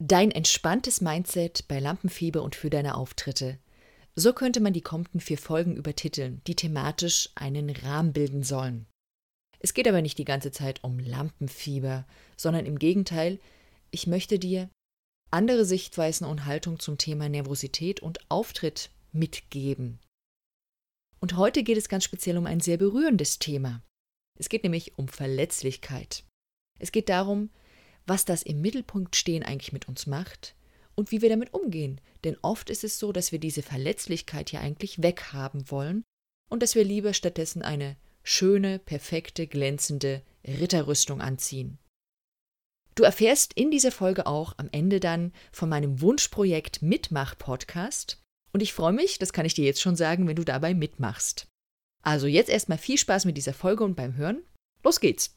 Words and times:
Dein 0.00 0.30
entspanntes 0.30 1.00
Mindset 1.00 1.66
bei 1.66 1.80
Lampenfieber 1.80 2.42
und 2.42 2.54
für 2.54 2.70
deine 2.70 2.94
Auftritte. 2.94 3.58
So 4.14 4.32
könnte 4.32 4.60
man 4.60 4.72
die 4.72 4.80
kommenden 4.80 5.20
vier 5.20 5.38
Folgen 5.38 5.76
übertiteln, 5.76 6.40
die 6.46 6.54
thematisch 6.54 7.30
einen 7.34 7.68
Rahmen 7.70 8.12
bilden 8.12 8.44
sollen. 8.44 8.86
Es 9.58 9.74
geht 9.74 9.88
aber 9.88 10.00
nicht 10.00 10.18
die 10.18 10.24
ganze 10.24 10.52
Zeit 10.52 10.84
um 10.84 11.00
Lampenfieber, 11.00 12.06
sondern 12.36 12.64
im 12.64 12.78
Gegenteil, 12.78 13.40
ich 13.90 14.06
möchte 14.06 14.38
dir 14.38 14.70
andere 15.32 15.64
Sichtweisen 15.64 16.26
und 16.26 16.46
Haltung 16.46 16.78
zum 16.78 16.96
Thema 16.96 17.28
Nervosität 17.28 17.98
und 18.00 18.30
Auftritt 18.30 18.90
mitgeben. 19.12 19.98
Und 21.18 21.36
heute 21.36 21.64
geht 21.64 21.76
es 21.76 21.88
ganz 21.88 22.04
speziell 22.04 22.38
um 22.38 22.46
ein 22.46 22.60
sehr 22.60 22.76
berührendes 22.76 23.40
Thema. 23.40 23.82
Es 24.38 24.48
geht 24.48 24.62
nämlich 24.62 24.96
um 24.96 25.08
Verletzlichkeit. 25.08 26.22
Es 26.78 26.92
geht 26.92 27.08
darum, 27.08 27.50
was 28.08 28.24
das 28.24 28.42
im 28.42 28.60
Mittelpunkt 28.60 29.16
stehen 29.16 29.42
eigentlich 29.42 29.72
mit 29.72 29.88
uns 29.88 30.06
macht 30.06 30.54
und 30.94 31.12
wie 31.12 31.22
wir 31.22 31.28
damit 31.28 31.54
umgehen. 31.54 32.00
Denn 32.24 32.36
oft 32.42 32.70
ist 32.70 32.84
es 32.84 32.98
so, 32.98 33.12
dass 33.12 33.32
wir 33.32 33.38
diese 33.38 33.62
Verletzlichkeit 33.62 34.50
ja 34.50 34.60
eigentlich 34.60 35.02
weghaben 35.02 35.70
wollen 35.70 36.04
und 36.50 36.62
dass 36.62 36.74
wir 36.74 36.84
lieber 36.84 37.14
stattdessen 37.14 37.62
eine 37.62 37.96
schöne, 38.22 38.78
perfekte, 38.78 39.46
glänzende 39.46 40.22
Ritterrüstung 40.46 41.20
anziehen. 41.20 41.78
Du 42.94 43.04
erfährst 43.04 43.52
in 43.52 43.70
dieser 43.70 43.92
Folge 43.92 44.26
auch 44.26 44.54
am 44.56 44.68
Ende 44.72 44.98
dann 44.98 45.32
von 45.52 45.68
meinem 45.68 46.00
Wunschprojekt 46.00 46.82
Mitmach-Podcast. 46.82 48.20
Und 48.52 48.60
ich 48.60 48.72
freue 48.72 48.92
mich, 48.92 49.20
das 49.20 49.32
kann 49.32 49.46
ich 49.46 49.54
dir 49.54 49.64
jetzt 49.64 49.80
schon 49.80 49.94
sagen, 49.94 50.26
wenn 50.26 50.34
du 50.34 50.44
dabei 50.44 50.74
mitmachst. 50.74 51.46
Also 52.02 52.26
jetzt 52.26 52.50
erstmal 52.50 52.78
viel 52.78 52.98
Spaß 52.98 53.24
mit 53.24 53.36
dieser 53.36 53.54
Folge 53.54 53.84
und 53.84 53.94
beim 53.94 54.16
Hören. 54.16 54.42
Los 54.82 54.98
geht's! 54.98 55.36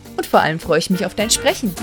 und 0.21 0.27
vor 0.27 0.41
allem 0.41 0.59
freue 0.59 0.77
ich 0.77 0.91
mich 0.91 1.03
auf 1.03 1.15
dein 1.15 1.31
Sprechen. 1.31 1.73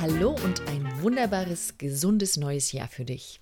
Hallo 0.00 0.30
und 0.30 0.66
ein 0.66 1.00
wunderbares, 1.00 1.78
gesundes 1.78 2.36
neues 2.36 2.72
Jahr 2.72 2.88
für 2.88 3.04
dich. 3.04 3.40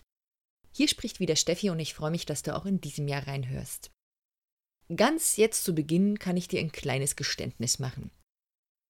Hier 0.72 0.88
spricht 0.88 1.20
wieder 1.20 1.36
Steffi 1.36 1.70
und 1.70 1.80
ich 1.80 1.94
freue 1.94 2.10
mich, 2.10 2.26
dass 2.26 2.42
du 2.42 2.54
auch 2.54 2.66
in 2.66 2.82
diesem 2.82 3.08
Jahr 3.08 3.26
reinhörst. 3.26 3.90
Ganz 4.94 5.38
jetzt 5.38 5.64
zu 5.64 5.74
Beginn 5.74 6.18
kann 6.18 6.36
ich 6.36 6.48
dir 6.48 6.60
ein 6.60 6.70
kleines 6.70 7.16
Geständnis 7.16 7.78
machen. 7.78 8.10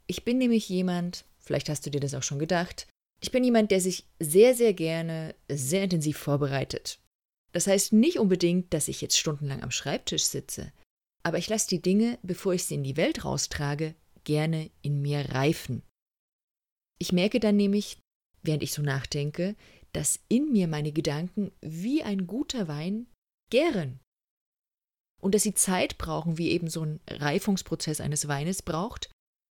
Ich 0.08 0.24
bin 0.24 0.38
nämlich 0.38 0.68
jemand, 0.68 1.24
vielleicht 1.38 1.68
hast 1.68 1.86
du 1.86 1.90
dir 1.90 2.00
das 2.00 2.14
auch 2.14 2.24
schon 2.24 2.40
gedacht, 2.40 2.88
ich 3.20 3.30
bin 3.30 3.44
jemand, 3.44 3.70
der 3.70 3.80
sich 3.80 4.06
sehr, 4.18 4.54
sehr 4.54 4.72
gerne 4.72 5.34
sehr 5.48 5.84
intensiv 5.84 6.16
vorbereitet. 6.16 7.00
Das 7.52 7.66
heißt 7.66 7.92
nicht 7.92 8.18
unbedingt, 8.18 8.72
dass 8.72 8.88
ich 8.88 9.00
jetzt 9.00 9.18
stundenlang 9.18 9.62
am 9.62 9.70
Schreibtisch 9.70 10.24
sitze, 10.24 10.72
aber 11.22 11.38
ich 11.38 11.48
lasse 11.48 11.68
die 11.68 11.82
Dinge, 11.82 12.18
bevor 12.22 12.54
ich 12.54 12.64
sie 12.64 12.74
in 12.74 12.84
die 12.84 12.96
Welt 12.96 13.24
raustrage, 13.24 13.94
gerne 14.24 14.70
in 14.82 15.02
mir 15.02 15.30
reifen. 15.30 15.82
Ich 16.98 17.12
merke 17.12 17.40
dann 17.40 17.56
nämlich, 17.56 17.98
während 18.42 18.62
ich 18.62 18.72
so 18.72 18.82
nachdenke, 18.82 19.56
dass 19.92 20.20
in 20.28 20.52
mir 20.52 20.68
meine 20.68 20.92
Gedanken 20.92 21.50
wie 21.60 22.02
ein 22.02 22.26
guter 22.26 22.68
Wein 22.68 23.06
gären. 23.50 24.00
Und 25.20 25.34
dass 25.34 25.42
sie 25.42 25.54
Zeit 25.54 25.98
brauchen, 25.98 26.38
wie 26.38 26.50
eben 26.50 26.68
so 26.68 26.84
ein 26.84 27.00
Reifungsprozess 27.08 28.00
eines 28.00 28.28
Weines 28.28 28.62
braucht, 28.62 29.10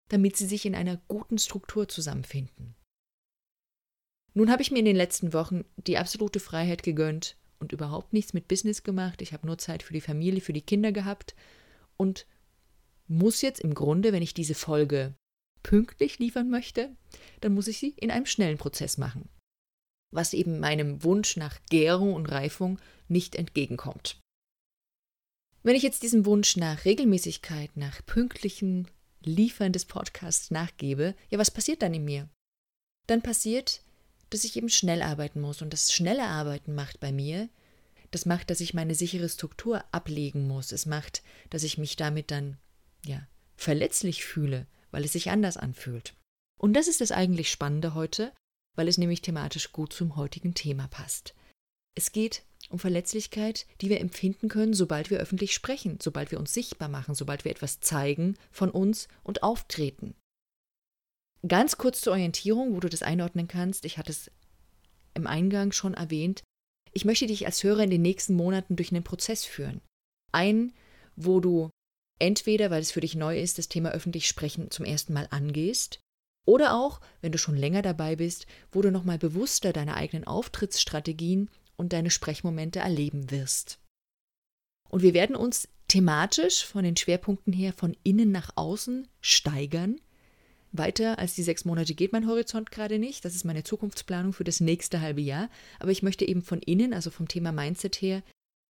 damit 0.08 0.36
sie 0.36 0.46
sich 0.46 0.64
in 0.64 0.74
einer 0.74 0.96
guten 1.08 1.38
Struktur 1.38 1.88
zusammenfinden. 1.88 2.74
Nun 4.38 4.52
habe 4.52 4.62
ich 4.62 4.70
mir 4.70 4.78
in 4.78 4.84
den 4.84 4.94
letzten 4.94 5.32
Wochen 5.32 5.64
die 5.76 5.98
absolute 5.98 6.38
Freiheit 6.38 6.84
gegönnt 6.84 7.36
und 7.58 7.72
überhaupt 7.72 8.12
nichts 8.12 8.34
mit 8.34 8.46
Business 8.46 8.84
gemacht. 8.84 9.20
Ich 9.20 9.32
habe 9.32 9.44
nur 9.44 9.58
Zeit 9.58 9.82
für 9.82 9.92
die 9.92 10.00
Familie, 10.00 10.40
für 10.40 10.52
die 10.52 10.62
Kinder 10.62 10.92
gehabt 10.92 11.34
und 11.96 12.24
muss 13.08 13.42
jetzt 13.42 13.58
im 13.58 13.74
Grunde, 13.74 14.12
wenn 14.12 14.22
ich 14.22 14.34
diese 14.34 14.54
Folge 14.54 15.12
pünktlich 15.64 16.20
liefern 16.20 16.50
möchte, 16.50 16.94
dann 17.40 17.52
muss 17.52 17.66
ich 17.66 17.78
sie 17.78 17.94
in 17.96 18.12
einem 18.12 18.26
schnellen 18.26 18.58
Prozess 18.58 18.96
machen, 18.96 19.28
was 20.14 20.34
eben 20.34 20.60
meinem 20.60 21.02
Wunsch 21.02 21.36
nach 21.36 21.58
Gärung 21.68 22.14
und 22.14 22.26
Reifung 22.26 22.78
nicht 23.08 23.34
entgegenkommt. 23.34 24.20
Wenn 25.64 25.74
ich 25.74 25.82
jetzt 25.82 26.04
diesem 26.04 26.26
Wunsch 26.26 26.56
nach 26.56 26.84
Regelmäßigkeit, 26.84 27.76
nach 27.76 28.06
pünktlichen 28.06 28.86
Liefern 29.20 29.72
des 29.72 29.84
Podcasts 29.84 30.52
nachgebe, 30.52 31.16
ja, 31.28 31.40
was 31.40 31.50
passiert 31.50 31.82
dann 31.82 31.92
in 31.92 32.04
mir? 32.04 32.28
Dann 33.08 33.20
passiert, 33.20 33.82
dass 34.30 34.44
ich 34.44 34.56
eben 34.56 34.68
schnell 34.68 35.02
arbeiten 35.02 35.40
muss. 35.40 35.62
Und 35.62 35.72
das 35.72 35.92
schnelle 35.92 36.24
Arbeiten 36.24 36.74
macht 36.74 37.00
bei 37.00 37.12
mir, 37.12 37.48
das 38.10 38.26
macht, 38.26 38.50
dass 38.50 38.60
ich 38.60 38.74
meine 38.74 38.94
sichere 38.94 39.28
Struktur 39.28 39.84
ablegen 39.92 40.46
muss. 40.46 40.72
Es 40.72 40.86
macht, 40.86 41.22
dass 41.50 41.62
ich 41.62 41.78
mich 41.78 41.96
damit 41.96 42.30
dann, 42.30 42.56
ja, 43.04 43.26
verletzlich 43.56 44.24
fühle, 44.24 44.66
weil 44.90 45.04
es 45.04 45.12
sich 45.12 45.30
anders 45.30 45.56
anfühlt. 45.56 46.14
Und 46.58 46.74
das 46.74 46.88
ist 46.88 47.00
das 47.00 47.12
eigentlich 47.12 47.50
Spannende 47.50 47.94
heute, 47.94 48.32
weil 48.76 48.88
es 48.88 48.98
nämlich 48.98 49.22
thematisch 49.22 49.72
gut 49.72 49.92
zum 49.92 50.16
heutigen 50.16 50.54
Thema 50.54 50.88
passt. 50.88 51.34
Es 51.94 52.12
geht 52.12 52.44
um 52.70 52.78
Verletzlichkeit, 52.78 53.66
die 53.80 53.88
wir 53.88 54.00
empfinden 54.00 54.48
können, 54.48 54.74
sobald 54.74 55.10
wir 55.10 55.18
öffentlich 55.18 55.54
sprechen, 55.54 55.98
sobald 56.00 56.30
wir 56.30 56.38
uns 56.38 56.52
sichtbar 56.52 56.88
machen, 56.88 57.14
sobald 57.14 57.44
wir 57.44 57.50
etwas 57.50 57.80
zeigen 57.80 58.36
von 58.50 58.70
uns 58.70 59.08
und 59.22 59.42
auftreten. 59.42 60.14
Ganz 61.46 61.78
kurz 61.78 62.00
zur 62.00 62.14
Orientierung, 62.14 62.74
wo 62.74 62.80
du 62.80 62.88
das 62.88 63.02
einordnen 63.02 63.46
kannst. 63.46 63.84
Ich 63.84 63.98
hatte 63.98 64.10
es 64.10 64.30
im 65.14 65.26
Eingang 65.26 65.72
schon 65.72 65.94
erwähnt. 65.94 66.42
Ich 66.92 67.04
möchte 67.04 67.26
dich 67.26 67.46
als 67.46 67.62
Hörer 67.62 67.84
in 67.84 67.90
den 67.90 68.02
nächsten 68.02 68.34
Monaten 68.34 68.76
durch 68.76 68.90
einen 68.90 69.04
Prozess 69.04 69.44
führen. 69.44 69.80
Einen, 70.32 70.72
wo 71.16 71.40
du 71.40 71.70
entweder, 72.18 72.70
weil 72.70 72.82
es 72.82 72.90
für 72.90 73.00
dich 73.00 73.14
neu 73.14 73.40
ist, 73.40 73.58
das 73.58 73.68
Thema 73.68 73.90
öffentlich 73.90 74.26
sprechen 74.26 74.70
zum 74.70 74.84
ersten 74.84 75.12
Mal 75.12 75.28
angehst, 75.30 76.00
oder 76.46 76.74
auch, 76.74 77.00
wenn 77.20 77.30
du 77.30 77.36
schon 77.36 77.56
länger 77.56 77.82
dabei 77.82 78.16
bist, 78.16 78.46
wo 78.72 78.80
du 78.80 78.90
nochmal 78.90 79.18
bewusster 79.18 79.74
deine 79.74 79.94
eigenen 79.94 80.26
Auftrittsstrategien 80.26 81.50
und 81.76 81.92
deine 81.92 82.10
Sprechmomente 82.10 82.78
erleben 82.78 83.30
wirst. 83.30 83.78
Und 84.88 85.02
wir 85.02 85.12
werden 85.12 85.36
uns 85.36 85.68
thematisch 85.88 86.64
von 86.64 86.84
den 86.84 86.96
Schwerpunkten 86.96 87.52
her 87.52 87.74
von 87.74 87.94
innen 88.02 88.32
nach 88.32 88.50
außen 88.56 89.06
steigern, 89.20 90.00
weiter 90.72 91.18
als 91.18 91.34
die 91.34 91.42
sechs 91.42 91.64
Monate 91.64 91.94
geht 91.94 92.12
mein 92.12 92.26
Horizont 92.26 92.70
gerade 92.70 92.98
nicht. 92.98 93.24
Das 93.24 93.34
ist 93.34 93.44
meine 93.44 93.64
Zukunftsplanung 93.64 94.32
für 94.32 94.44
das 94.44 94.60
nächste 94.60 95.00
halbe 95.00 95.20
Jahr. 95.20 95.50
Aber 95.78 95.90
ich 95.90 96.02
möchte 96.02 96.26
eben 96.26 96.42
von 96.42 96.60
innen, 96.60 96.92
also 96.92 97.10
vom 97.10 97.28
Thema 97.28 97.52
Mindset 97.52 98.00
her, 98.02 98.22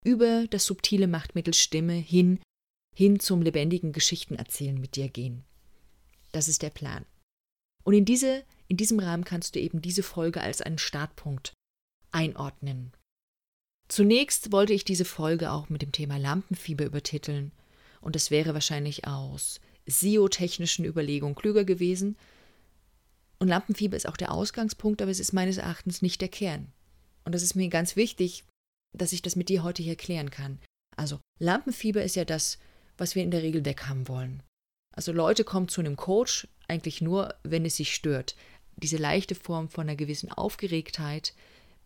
über 0.04 0.46
das 0.48 0.66
subtile 0.66 1.08
Machtmittel 1.08 1.54
Stimme 1.54 1.94
hin, 1.94 2.40
hin 2.96 3.20
zum 3.20 3.42
lebendigen 3.42 3.92
Geschichtenerzählen 3.92 4.80
mit 4.80 4.96
dir 4.96 5.10
gehen. 5.10 5.44
Das 6.32 6.48
ist 6.48 6.62
der 6.62 6.70
Plan. 6.70 7.06
Und 7.84 7.94
in, 7.94 8.06
diese, 8.06 8.44
in 8.68 8.78
diesem 8.78 9.00
Rahmen 9.00 9.24
kannst 9.24 9.56
du 9.56 9.60
eben 9.60 9.82
diese 9.82 10.04
Folge 10.04 10.42
als 10.42 10.62
einen 10.62 10.78
Startpunkt 10.78 11.54
einordnen. 12.12 12.92
Zunächst 13.88 14.52
wollte 14.52 14.74
ich 14.74 14.84
diese 14.84 15.06
Folge 15.06 15.52
auch 15.52 15.70
mit 15.70 15.82
dem 15.82 15.92
Thema 15.92 16.18
Lampenfieber 16.18 16.86
übertiteln. 16.86 17.52
Und 18.02 18.16
das 18.16 18.32
wäre 18.32 18.54
wahrscheinlich 18.54 19.08
aus 19.08 19.60
SEO-technischen 19.88 20.86
Überlegungen 20.86 21.36
klüger 21.36 21.64
gewesen. 21.64 22.18
Und 23.40 23.48
Lampenfieber 23.48 23.98
ist 23.98 24.08
auch 24.08 24.18
der 24.18 24.32
Ausgangspunkt, 24.32 25.02
aber 25.02 25.12
es 25.12 25.20
ist 25.20 25.34
meines 25.34 25.58
Erachtens 25.58 26.02
nicht 26.02 26.22
der 26.22 26.30
Kern. 26.30 26.72
Und 27.24 27.36
das 27.36 27.44
ist 27.44 27.56
mir 27.56 27.68
ganz 27.70 27.96
wichtig, 27.96 28.44
dass 28.94 29.14
ich 29.14 29.22
das 29.22 29.36
mit 29.36 29.50
dir 29.50 29.64
heute 29.64 29.84
hier 29.84 29.96
klären 29.96 30.32
kann. 30.32 30.60
Also 30.96 31.20
Lampenfieber 31.40 32.04
ist 32.04 32.16
ja 32.16 32.26
das, 32.26 32.58
was 32.98 33.16
wir 33.16 33.24
in 33.24 33.32
der 33.32 33.44
Regel 33.44 33.66
weghaben 33.66 34.08
wollen. 34.08 34.42
Also 34.96 35.12
Leute 35.12 35.44
kommen 35.44 35.68
zu 35.68 35.82
einem 35.82 35.98
Coach 35.98 36.48
eigentlich 36.68 37.02
nur, 37.02 37.36
wenn 37.44 37.66
es 37.66 37.76
sich 37.76 37.94
stört. 37.94 38.36
Diese 38.78 38.98
leichte 38.98 39.36
Form 39.36 39.70
von 39.70 39.88
einer 39.88 39.98
gewissen 39.98 40.32
Aufgeregtheit, 40.32 41.34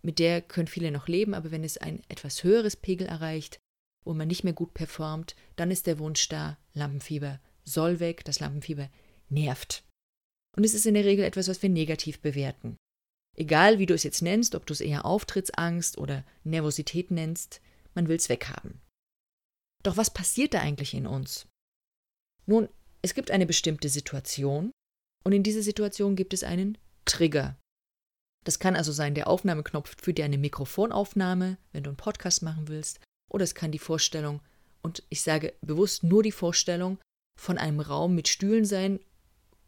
mit 0.01 0.19
der 0.19 0.41
können 0.41 0.67
viele 0.67 0.91
noch 0.91 1.07
leben, 1.07 1.33
aber 1.33 1.51
wenn 1.51 1.63
es 1.63 1.77
ein 1.77 2.01
etwas 2.07 2.43
höheres 2.43 2.75
Pegel 2.75 3.07
erreicht, 3.07 3.59
wo 4.05 4.13
man 4.13 4.27
nicht 4.27 4.43
mehr 4.43 4.53
gut 4.53 4.73
performt, 4.73 5.35
dann 5.55 5.71
ist 5.71 5.87
der 5.87 5.99
Wunsch 5.99 6.29
da, 6.29 6.57
Lampenfieber 6.73 7.39
soll 7.69 7.99
weg, 7.99 8.25
das 8.25 8.39
Lampenfieber 8.39 8.89
nervt. 9.29 9.83
Und 10.57 10.63
es 10.63 10.73
ist 10.73 10.85
in 10.85 10.95
der 10.95 11.05
Regel 11.05 11.25
etwas, 11.25 11.47
was 11.47 11.61
wir 11.61 11.69
negativ 11.69 12.19
bewerten. 12.19 12.77
Egal 13.37 13.79
wie 13.79 13.85
du 13.85 13.93
es 13.93 14.03
jetzt 14.03 14.21
nennst, 14.21 14.55
ob 14.55 14.65
du 14.65 14.73
es 14.73 14.81
eher 14.81 15.05
Auftrittsangst 15.05 15.97
oder 15.97 16.25
Nervosität 16.43 17.11
nennst, 17.11 17.61
man 17.93 18.07
will 18.07 18.17
es 18.17 18.29
weghaben. 18.29 18.81
Doch 19.83 19.95
was 19.95 20.13
passiert 20.13 20.53
da 20.53 20.59
eigentlich 20.59 20.93
in 20.93 21.07
uns? 21.07 21.47
Nun, 22.45 22.67
es 23.01 23.13
gibt 23.13 23.31
eine 23.31 23.45
bestimmte 23.45 23.87
Situation 23.87 24.71
und 25.23 25.31
in 25.31 25.43
dieser 25.43 25.61
Situation 25.61 26.15
gibt 26.15 26.33
es 26.33 26.43
einen 26.43 26.77
Trigger. 27.05 27.57
Das 28.45 28.59
kann 28.59 28.75
also 28.75 28.91
sein 28.91 29.15
der 29.15 29.27
Aufnahmeknopf 29.27 29.95
für 30.01 30.13
deine 30.13 30.37
Mikrofonaufnahme, 30.37 31.57
wenn 31.71 31.83
du 31.83 31.91
einen 31.91 31.97
Podcast 31.97 32.41
machen 32.41 32.67
willst, 32.67 32.99
oder 33.29 33.43
es 33.43 33.55
kann 33.55 33.71
die 33.71 33.79
Vorstellung, 33.79 34.41
und 34.81 35.03
ich 35.09 35.21
sage 35.21 35.53
bewusst 35.61 36.03
nur 36.03 36.23
die 36.23 36.31
Vorstellung, 36.31 36.99
von 37.39 37.57
einem 37.57 37.79
Raum 37.79 38.15
mit 38.15 38.27
Stühlen 38.27 38.65
sein, 38.65 38.99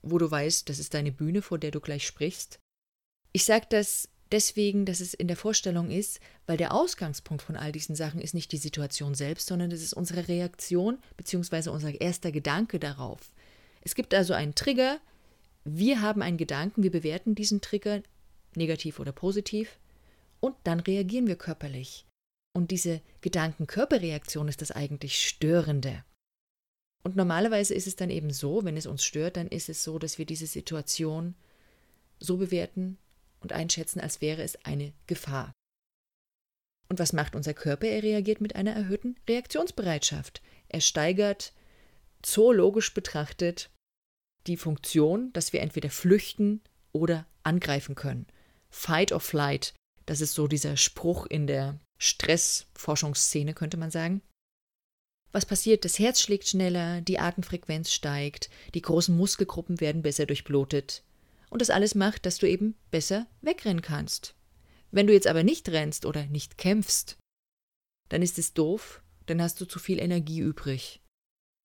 wo 0.02 0.18
du 0.18 0.30
weißt, 0.30 0.68
das 0.68 0.78
ist 0.78 0.94
deine 0.94 1.12
Bühne, 1.12 1.42
vor 1.42 1.58
der 1.58 1.72
du 1.72 1.80
gleich 1.80 2.06
sprichst. 2.06 2.60
Ich 3.32 3.46
sage 3.46 3.68
das 3.70 4.10
deswegen, 4.32 4.86
dass 4.86 5.00
es 5.00 5.14
in 5.14 5.28
der 5.28 5.38
Vorstellung 5.38 5.90
ist, 5.90 6.20
weil 6.48 6.58
der 6.58 6.74
Ausgangspunkt 6.74 7.42
von 7.42 7.56
all 7.56 7.72
diesen 7.72 7.96
Sachen 7.96 8.20
ist 8.20 8.34
nicht 8.34 8.52
die 8.52 8.58
Situation 8.58 9.16
selbst, 9.16 9.48
sondern 9.48 9.72
es 9.72 9.82
ist 9.82 9.94
unsere 9.94 10.28
Reaktion 10.28 11.00
bzw. 11.16 11.70
unser 11.70 12.00
erster 12.02 12.32
Gedanke 12.32 12.78
darauf. 12.78 13.32
Es 13.82 13.96
gibt 13.96 14.14
also 14.14 14.34
einen 14.34 14.54
Trigger, 14.54 15.00
wir 15.64 16.02
haben 16.02 16.22
einen 16.22 16.38
Gedanken, 16.38 16.84
wir 16.84 16.92
bewerten 16.92 17.36
diesen 17.36 17.62
Trigger 17.62 18.02
negativ 18.56 19.00
oder 19.00 19.14
positiv 19.14 19.80
und 20.42 20.56
dann 20.66 20.82
reagieren 20.82 21.28
wir 21.28 21.38
körperlich. 21.38 22.06
Und 22.54 22.72
diese 22.72 23.00
Gedanken-Körperreaktion 23.22 24.50
ist 24.50 24.62
das 24.62 24.72
eigentlich 24.72 25.26
Störende. 25.26 26.04
Und 27.04 27.16
normalerweise 27.16 27.74
ist 27.74 27.88
es 27.88 27.96
dann 27.96 28.10
eben 28.10 28.32
so, 28.32 28.64
wenn 28.64 28.78
es 28.78 28.86
uns 28.86 29.04
stört, 29.04 29.38
dann 29.38 29.48
ist 29.48 29.70
es 29.70 29.84
so, 29.84 29.98
dass 29.98 30.18
wir 30.18 30.26
diese 30.26 30.48
Situation 30.48 31.36
so 32.20 32.38
bewerten 32.38 32.98
und 33.40 33.54
einschätzen, 33.54 34.00
als 34.00 34.22
wäre 34.22 34.44
es 34.44 34.64
eine 34.66 34.94
Gefahr. 35.08 35.52
Und 36.90 37.00
was 37.00 37.14
macht 37.14 37.36
unser 37.36 37.54
Körper? 37.54 37.88
Er 37.88 38.04
reagiert 38.04 38.42
mit 38.42 38.56
einer 38.56 38.74
erhöhten 38.74 39.16
Reaktionsbereitschaft. 39.28 40.42
Er 40.68 40.82
steigert 40.82 41.54
zoologisch 42.22 42.94
betrachtet 42.94 43.70
die 44.48 44.58
Funktion, 44.58 45.32
dass 45.34 45.54
wir 45.54 45.62
entweder 45.62 45.90
flüchten 45.90 46.62
oder 46.92 47.26
angreifen 47.44 47.96
können. 47.96 48.28
Fight 48.70 49.12
or 49.12 49.20
flight, 49.20 49.74
das 50.06 50.22
ist 50.22 50.34
so 50.34 50.48
dieser 50.48 50.78
Spruch 50.78 51.26
in 51.26 51.48
der 51.48 51.80
Stressforschungsszene, 51.98 53.54
könnte 53.54 53.78
man 53.78 53.92
sagen. 53.92 54.22
Was 55.32 55.46
passiert? 55.46 55.86
Das 55.86 55.98
Herz 55.98 56.20
schlägt 56.20 56.48
schneller, 56.48 57.02
die 57.02 57.20
Atemfrequenz 57.20 57.92
steigt, 57.92 58.50
die 58.74 58.82
großen 58.82 59.16
Muskelgruppen 59.16 59.80
werden 59.80 60.02
besser 60.02 60.26
durchblutet. 60.26 61.04
Und 61.50 61.62
das 61.62 61.70
alles 61.70 61.96
macht, 61.96 62.26
dass 62.26 62.38
du 62.38 62.48
eben 62.48 62.76
besser 62.92 63.28
wegrennen 63.42 63.82
kannst. 63.82 64.36
Wenn 64.92 65.08
du 65.08 65.14
jetzt 65.14 65.28
aber 65.28 65.44
nicht 65.44 65.70
rennst 65.70 66.06
oder 66.06 66.26
nicht 66.26 66.58
kämpfst, 66.58 67.18
dann 68.10 68.22
ist 68.22 68.38
es 68.38 68.54
doof, 68.54 69.02
dann 69.26 69.42
hast 69.42 69.62
du 69.62 69.66
zu 69.66 69.80
viel 69.80 70.00
Energie 70.00 70.40
übrig, 70.40 71.02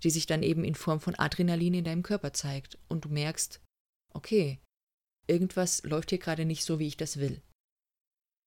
die 0.05 0.11
sich 0.11 0.27
dann 0.27 0.45
eben 0.45 0.65
in 0.65 0.77
Form 0.77 1.01
von 1.01 1.17
Adrenalin 1.17 1.75
in 1.75 1.85
deinem 1.85 2.05
Körper 2.05 2.33
zeigt 2.33 2.79
und 2.89 3.05
du 3.05 3.09
merkst, 3.09 3.61
okay, 4.15 4.61
irgendwas 5.27 5.83
läuft 5.83 6.11
hier 6.11 6.19
gerade 6.19 6.45
nicht 6.45 6.65
so, 6.65 6.79
wie 6.79 6.87
ich 6.87 6.97
das 6.97 7.19
will. 7.19 7.43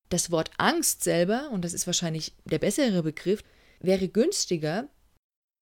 Das 0.08 0.32
Wort 0.32 0.52
Angst 0.58 1.04
selber, 1.04 1.50
und 1.52 1.64
das 1.64 1.74
ist 1.74 1.88
wahrscheinlich 1.88 2.34
der 2.46 2.60
bessere 2.60 3.04
Begriff, 3.04 3.44
wäre 3.80 4.08
günstiger, 4.08 4.90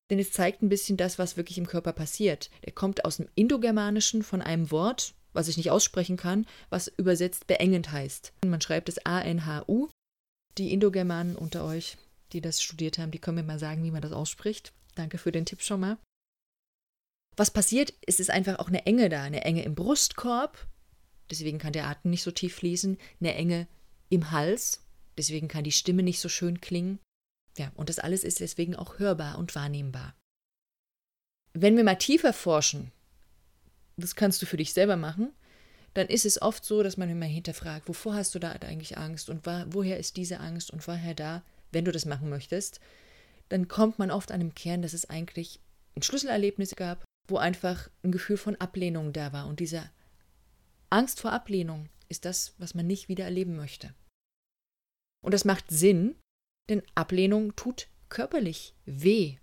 denn 0.09 0.19
es 0.19 0.31
zeigt 0.31 0.62
ein 0.62 0.69
bisschen 0.69 0.98
das, 0.98 1.19
was 1.19 1.38
wirklich 1.38 1.57
im 1.57 1.68
Körper 1.68 1.94
passiert. 1.94 2.50
Er 2.62 2.71
kommt 2.71 3.06
aus 3.06 3.18
dem 3.18 3.27
Indogermanischen 3.36 4.24
von 4.24 4.42
einem 4.42 4.71
Wort, 4.71 5.13
was 5.33 5.48
ich 5.48 5.57
nicht 5.57 5.71
aussprechen 5.71 6.18
kann, 6.18 6.45
was 6.69 6.88
übersetzt 6.88 7.48
beengend 7.48 7.92
heißt. 7.92 8.33
Man 8.45 8.62
schreibt 8.62 8.89
es 8.89 9.06
A-N-H-U. 9.06 9.89
Die 10.57 10.74
Indogermanen 10.74 11.36
unter 11.36 11.63
euch, 11.65 11.98
die 12.33 12.42
das 12.42 12.62
studiert 12.62 12.98
haben, 12.98 13.12
die 13.12 13.19
können 13.19 13.36
mir 13.36 13.44
mal 13.44 13.59
sagen, 13.59 13.83
wie 13.83 13.92
man 13.92 14.01
das 14.01 14.13
ausspricht. 14.13 14.74
Danke 14.95 15.18
für 15.18 15.31
den 15.31 15.45
Tipp 15.45 15.62
schon 15.62 15.81
mal. 15.81 15.98
Was 17.36 17.51
passiert, 17.51 17.92
ist 18.06 18.19
es 18.19 18.31
einfach 18.31 18.57
auch 18.57 18.68
eine 18.68 18.88
Enge 18.88 19.10
da, 19.10 19.21
eine 19.21 19.44
Enge 19.45 19.63
im 19.63 19.75
Brustkorb, 19.75 20.68
deswegen 21.30 21.60
kann 21.60 21.74
der 21.74 21.86
Atem 21.86 22.10
nicht 22.10 22.24
so 22.24 22.31
tief 22.31 22.56
fließen, 22.56 22.98
eine 23.19 23.36
Enge 23.36 23.68
im 24.10 24.31
Hals, 24.31 24.83
deswegen 25.18 25.48
kann 25.48 25.63
die 25.63 25.71
Stimme 25.71 26.01
nicht 26.01 26.19
so 26.19 26.30
schön 26.30 26.62
klingen. 26.62 26.98
Ja, 27.57 27.71
und 27.75 27.89
das 27.89 28.00
alles 28.00 28.24
ist 28.24 28.39
deswegen 28.39 28.75
auch 28.75 29.00
hörbar 29.00 29.38
und 29.38 29.56
wahrnehmbar. 29.56 30.15
Wenn 31.54 31.75
wir 31.75 31.83
mal 31.83 31.95
tiefer 31.95 32.33
forschen, 32.33 32.92
das 33.98 34.15
kannst 34.15 34.42
du 34.42 34.45
für 34.45 34.57
dich 34.57 34.74
selber 34.74 34.95
machen, 34.95 35.33
dann 35.95 36.07
ist 36.07 36.25
es 36.25 36.42
oft 36.42 36.63
so, 36.63 36.83
dass 36.83 36.98
man 36.98 37.09
immer 37.09 37.25
hinterfragt, 37.25 37.88
wovor 37.88 38.13
hast 38.13 38.36
du 38.36 38.39
da 38.39 38.51
eigentlich 38.51 38.98
Angst 38.98 39.30
und 39.30 39.45
woher 39.45 39.98
ist 39.98 40.18
diese 40.18 40.39
Angst 40.39 40.69
und 40.69 40.88
woher 40.88 41.15
da, 41.15 41.44
wenn 41.71 41.86
du 41.86 41.92
das 41.92 42.06
machen 42.06 42.30
möchtest, 42.30 42.80
dann 43.50 43.68
kommt 43.68 43.98
man 43.98 44.12
oft 44.12 44.31
an 44.31 44.39
dem 44.39 44.53
Kern, 44.53 44.83
dass 44.83 44.94
es 44.94 45.10
eigentlich 45.10 45.60
ein 45.95 46.03
Schlüsselerlebnis 46.03 46.75
gab, 46.75 47.03
wo 47.27 47.38
einfach 47.38 47.89
ein 48.03 48.12
Gefühl 48.12 48.38
von 48.38 48.56
Ablehnung 48.57 49.13
da 49.13 49.33
war. 49.33 49.48
Und 49.48 49.60
diese 49.60 49.89
Angst 50.92 51.19
vor 51.21 51.31
Ablehnung 51.31 51.89
ist 52.10 52.25
das, 52.25 52.53
was 52.60 52.75
man 52.75 52.86
nicht 52.86 53.10
wieder 53.10 53.25
erleben 53.25 53.56
möchte. 53.56 53.94
Und 55.25 55.33
das 55.33 55.45
macht 55.45 55.71
Sinn, 55.71 56.15
denn 56.69 56.81
Ablehnung 56.96 57.56
tut 57.56 57.88
körperlich 58.10 58.74
weh. 58.86 59.38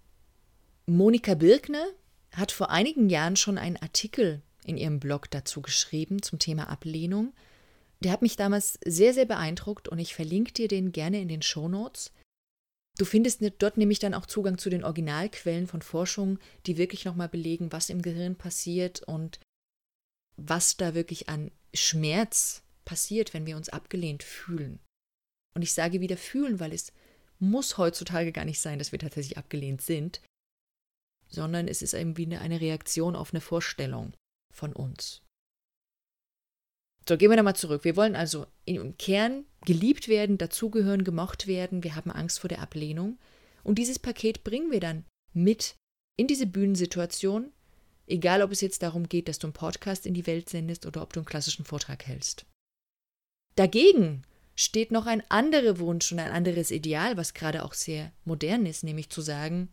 Monika 0.87 1.35
Birkner 1.35 1.87
hat 2.33 2.53
vor 2.53 2.71
einigen 2.71 3.09
Jahren 3.09 3.37
schon 3.37 3.59
einen 3.59 3.77
Artikel 3.77 4.43
in 4.65 4.77
ihrem 4.77 5.01
Blog 5.01 5.31
dazu 5.31 5.63
geschrieben 5.63 6.23
zum 6.23 6.39
Thema 6.39 6.69
Ablehnung. 6.69 7.33
Der 8.01 8.13
hat 8.13 8.23
mich 8.23 8.37
damals 8.37 8.79
sehr, 8.85 9.15
sehr 9.15 9.25
beeindruckt 9.25 9.89
und 9.89 9.99
ich 9.99 10.15
verlinke 10.15 10.53
dir 10.53 10.69
den 10.69 10.93
gerne 10.93 11.21
in 11.21 11.29
den 11.29 11.43
Show 11.43 11.69
Notes. 11.69 12.13
Du 12.99 13.05
findest 13.05 13.43
dort 13.59 13.77
nämlich 13.77 13.99
dann 13.99 14.15
auch 14.15 14.27
Zugang 14.27 14.59
zu 14.59 14.71
den 14.71 14.85
Originalquellen 14.85 15.67
von 15.67 15.83
Forschung, 15.83 16.39
die 16.67 16.77
wirklich 16.77 17.05
nochmal 17.05 17.29
belegen, 17.29 17.73
was 17.73 17.91
im 17.91 18.03
Gehirn 18.03 18.37
passiert 18.37 19.03
und 19.03 19.41
was 20.37 20.77
da 20.77 20.95
wirklich 20.95 21.29
an 21.29 21.51
Schmerz 21.73 22.63
passiert, 22.85 23.35
wenn 23.35 23.47
wir 23.47 23.57
uns 23.57 23.69
abgelehnt 23.69 24.23
fühlen. 24.23 24.79
Und 25.55 25.63
ich 25.63 25.73
sage 25.73 26.01
wieder 26.01 26.17
fühlen, 26.17 26.61
weil 26.61 26.73
es 26.73 26.93
muss 27.39 27.79
heutzutage 27.79 28.33
gar 28.33 28.45
nicht 28.45 28.61
sein, 28.61 28.79
dass 28.79 28.93
wir 28.93 28.99
tatsächlich 28.99 29.39
abgelehnt 29.39 29.83
sind, 29.83 30.21
sondern 31.29 31.69
es 31.69 31.83
ist 31.83 31.95
eben 31.95 32.17
wie 32.17 32.35
eine 32.37 32.61
Reaktion 32.61 33.17
auf 33.17 33.33
eine 33.33 33.41
Vorstellung 33.41 34.15
von 34.53 34.73
uns. 34.73 35.23
So, 37.07 37.19
gehen 37.19 37.29
wir 37.29 37.37
nochmal 37.37 37.57
zurück. 37.57 37.85
Wir 37.85 37.97
wollen 37.97 38.17
also 38.17 38.47
im 38.65 38.97
Kern 38.97 39.45
geliebt 39.67 40.09
werden, 40.09 40.39
dazugehören, 40.39 41.05
gemocht 41.05 41.47
werden. 41.47 41.85
Wir 41.85 41.97
haben 41.97 42.11
Angst 42.11 42.41
vor 42.41 42.49
der 42.49 42.61
Ablehnung. 42.61 43.19
Und 43.63 43.79
dieses 43.79 43.99
Paket 43.99 44.43
bringen 44.43 44.71
wir 44.71 44.81
dann 44.81 45.05
mit 45.35 45.77
in 46.17 46.29
diese 46.29 46.47
Bühnensituation, 46.47 47.53
egal 48.07 48.41
ob 48.43 48.53
es 48.53 48.61
jetzt 48.63 48.83
darum 48.83 49.09
geht, 49.09 49.29
dass 49.29 49.39
du 49.39 49.49
einen 49.49 49.55
Podcast 49.55 50.07
in 50.07 50.15
die 50.15 50.27
Welt 50.27 50.49
sendest 50.49 50.87
oder 50.87 51.03
ob 51.03 51.13
du 51.13 51.21
einen 51.21 51.27
klassischen 51.27 51.65
Vortrag 51.65 52.07
hältst. 52.07 52.47
Dagegen 53.57 54.23
steht 54.55 54.93
noch 54.93 55.07
ein 55.07 55.23
anderer 55.31 55.79
Wunsch 55.79 56.13
und 56.13 56.19
ein 56.21 56.31
anderes 56.31 56.71
Ideal, 56.71 57.17
was 57.17 57.35
gerade 57.35 57.65
auch 57.65 57.75
sehr 57.75 58.13
modern 58.25 58.67
ist, 58.67 58.85
nämlich 58.85 59.11
zu 59.11 59.21
sagen, 59.21 59.69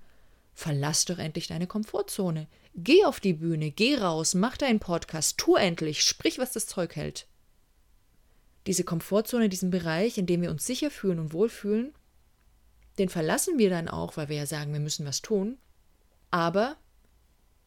verlass 0.54 1.06
doch 1.06 1.20
endlich 1.20 1.48
deine 1.48 1.68
Komfortzone. 1.68 2.48
Geh 2.76 3.06
auf 3.06 3.20
die 3.20 3.34
Bühne, 3.34 3.72
geh 3.72 3.96
raus, 3.96 4.34
mach 4.34 4.58
deinen 4.58 4.80
Podcast, 4.80 5.38
tu 5.38 5.56
endlich, 5.56 6.04
sprich, 6.04 6.40
was 6.40 6.54
das 6.54 6.68
Zeug 6.68 6.96
hält. 6.96 7.28
Diese 8.68 8.84
Komfortzone, 8.84 9.50
diesen 9.50 9.72
Bereich, 9.72 10.18
in 10.18 10.26
dem 10.26 10.42
wir 10.42 10.52
uns 10.52 10.66
sicher 10.66 10.92
fühlen 10.92 11.20
und 11.20 11.34
wohlfühlen, 11.34 11.94
den 12.98 13.10
verlassen 13.10 13.58
wir 13.58 13.70
dann 13.70 13.88
auch, 13.88 14.18
weil 14.18 14.30
wir 14.30 14.38
ja 14.38 14.46
sagen, 14.46 14.74
wir 14.74 14.80
müssen 14.80 15.06
was 15.06 15.22
tun. 15.22 15.58
Aber 16.30 16.78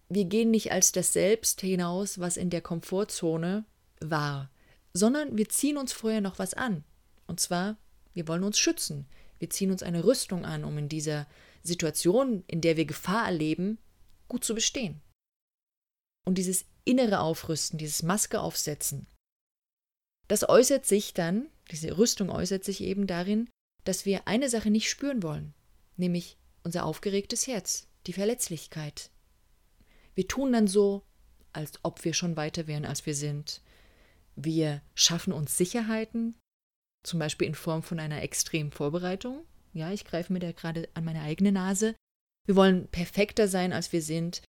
wir 0.08 0.24
gehen 0.24 0.50
nicht 0.50 0.70
als 0.72 0.92
das 0.92 1.12
Selbst 1.12 1.60
hinaus, 1.60 2.18
was 2.18 2.36
in 2.36 2.50
der 2.50 2.60
Komfortzone 2.60 3.64
war, 4.00 4.50
sondern 4.92 5.36
wir 5.36 5.48
ziehen 5.48 5.76
uns 5.76 5.92
vorher 5.92 6.20
noch 6.20 6.38
was 6.38 6.54
an. 6.54 6.84
Und 7.26 7.40
zwar, 7.40 7.76
wir 8.12 8.28
wollen 8.28 8.44
uns 8.44 8.58
schützen. 8.58 9.06
Wir 9.38 9.50
ziehen 9.50 9.70
uns 9.70 9.82
eine 9.82 10.04
Rüstung 10.04 10.44
an, 10.44 10.64
um 10.64 10.78
in 10.78 10.88
dieser 10.88 11.26
Situation, 11.62 12.44
in 12.46 12.60
der 12.60 12.76
wir 12.76 12.84
Gefahr 12.84 13.26
erleben, 13.26 13.78
gut 14.28 14.44
zu 14.44 14.54
bestehen. 14.54 15.00
Und 16.26 16.38
dieses 16.38 16.64
innere 16.84 17.20
Aufrüsten, 17.20 17.78
dieses 17.78 18.02
Maske 18.02 18.40
aufsetzen, 18.40 19.06
das 20.28 20.48
äußert 20.48 20.86
sich 20.86 21.12
dann, 21.14 21.48
diese 21.70 21.98
Rüstung 21.98 22.30
äußert 22.30 22.64
sich 22.64 22.80
eben 22.80 23.06
darin, 23.06 23.50
dass 23.84 24.06
wir 24.06 24.26
eine 24.26 24.48
Sache 24.48 24.70
nicht 24.70 24.88
spüren 24.88 25.22
wollen, 25.22 25.54
nämlich 25.96 26.38
unser 26.62 26.86
aufgeregtes 26.86 27.46
Herz, 27.46 27.86
die 28.06 28.14
Verletzlichkeit. 28.14 29.10
Wir 30.14 30.26
tun 30.26 30.52
dann 30.52 30.66
so, 30.66 31.02
als 31.52 31.72
ob 31.82 32.04
wir 32.04 32.14
schon 32.14 32.36
weiter 32.36 32.66
wären, 32.66 32.84
als 32.84 33.04
wir 33.06 33.14
sind. 33.14 33.62
Wir 34.34 34.82
schaffen 34.94 35.32
uns 35.32 35.56
Sicherheiten, 35.56 36.34
zum 37.04 37.20
Beispiel 37.20 37.46
in 37.46 37.54
Form 37.54 37.82
von 37.82 38.00
einer 38.00 38.22
extremen 38.22 38.72
Vorbereitung. 38.72 39.44
Ja, 39.72 39.92
ich 39.92 40.04
greife 40.04 40.32
mir 40.32 40.40
da 40.40 40.52
gerade 40.52 40.88
an 40.94 41.04
meine 41.04 41.22
eigene 41.22 41.52
Nase. 41.52 41.94
Wir 42.46 42.56
wollen 42.56 42.88
perfekter 42.88 43.46
sein, 43.48 43.72
als 43.72 43.92
wir 43.92 44.02
sind. 44.02 44.42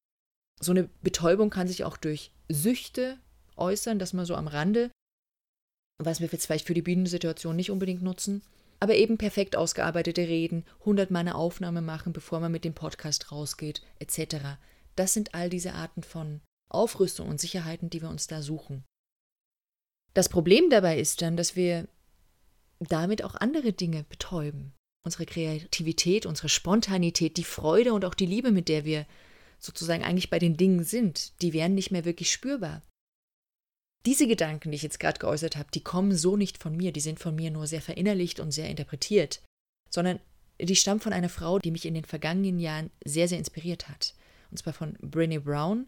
So 0.59 0.71
eine 0.71 0.89
Betäubung 1.01 1.49
kann 1.49 1.67
sich 1.67 1.83
auch 1.83 1.97
durch 1.97 2.31
Süchte 2.49 3.19
äußern, 3.57 3.99
das 3.99 4.13
mal 4.13 4.25
so 4.25 4.35
am 4.35 4.47
Rande. 4.47 4.91
was 6.03 6.19
wir 6.19 6.27
jetzt 6.27 6.45
vielleicht 6.45 6.67
für 6.67 6.73
die 6.73 6.81
Bühnensituation 6.81 7.55
nicht 7.55 7.71
unbedingt 7.71 8.01
nutzen. 8.01 8.41
Aber 8.81 8.95
eben 8.95 9.17
perfekt 9.17 9.55
ausgearbeitete 9.55 10.27
Reden, 10.27 10.65
100 10.81 11.09
Mal 11.09 11.21
eine 11.21 11.35
Aufnahme 11.35 11.81
machen, 11.81 12.11
bevor 12.11 12.41
man 12.41 12.51
mit 12.51 12.65
dem 12.65 12.73
Podcast 12.73 13.31
rausgeht, 13.31 13.81
etc. 13.99 14.57
Das 14.97 15.13
sind 15.13 15.33
all 15.33 15.49
diese 15.49 15.73
Arten 15.73 16.03
von 16.03 16.41
Aufrüstung 16.69 17.29
und 17.29 17.39
Sicherheiten, 17.39 17.89
die 17.89 18.01
wir 18.01 18.09
uns 18.09 18.27
da 18.27 18.41
suchen. 18.41 18.83
Das 20.13 20.27
Problem 20.29 20.69
dabei 20.69 20.99
ist 20.99 21.21
dann, 21.21 21.37
dass 21.37 21.55
wir 21.55 21.87
damit 22.79 23.23
auch 23.23 23.35
andere 23.35 23.73
Dinge 23.73 24.03
betäuben. 24.03 24.73
Unsere 25.03 25.25
Kreativität, 25.25 26.25
unsere 26.25 26.49
Spontanität, 26.49 27.37
die 27.37 27.43
Freude 27.43 27.93
und 27.93 28.05
auch 28.05 28.15
die 28.15 28.25
Liebe, 28.25 28.51
mit 28.51 28.69
der 28.69 28.85
wir 28.85 29.05
sozusagen 29.59 30.03
eigentlich 30.03 30.29
bei 30.29 30.39
den 30.39 30.57
Dingen 30.57 30.83
sind, 30.83 31.41
die 31.41 31.53
werden 31.53 31.75
nicht 31.75 31.91
mehr 31.91 32.05
wirklich 32.05 32.31
spürbar. 32.31 32.81
Diese 34.05 34.27
Gedanken, 34.27 34.71
die 34.71 34.75
ich 34.75 34.83
jetzt 34.83 34.99
gerade 34.99 35.19
geäußert 35.19 35.55
habe, 35.55 35.69
die 35.73 35.83
kommen 35.83 36.15
so 36.15 36.37
nicht 36.37 36.61
von 36.61 36.75
mir, 36.75 36.91
die 36.91 36.99
sind 36.99 37.19
von 37.19 37.35
mir 37.35 37.49
nur 37.49 37.65
sehr 37.65 37.81
verinnerlicht 37.81 38.39
und 38.39 38.51
sehr 38.51 38.69
interpretiert, 38.69 39.41
sondern 39.89 40.19
die 40.61 40.75
stammen 40.75 40.99
von 40.99 41.13
einer 41.13 41.29
Frau, 41.29 41.59
die 41.59 41.71
mich 41.71 41.85
in 41.85 41.95
den 41.95 42.05
vergangenen 42.05 42.59
Jahren 42.59 42.91
sehr, 43.03 43.27
sehr 43.27 43.39
inspiriert 43.39 43.89
hat. 43.89 44.13
Und 44.51 44.57
zwar 44.57 44.73
von 44.73 44.95
Brené 44.97 45.39
Brown, 45.39 45.87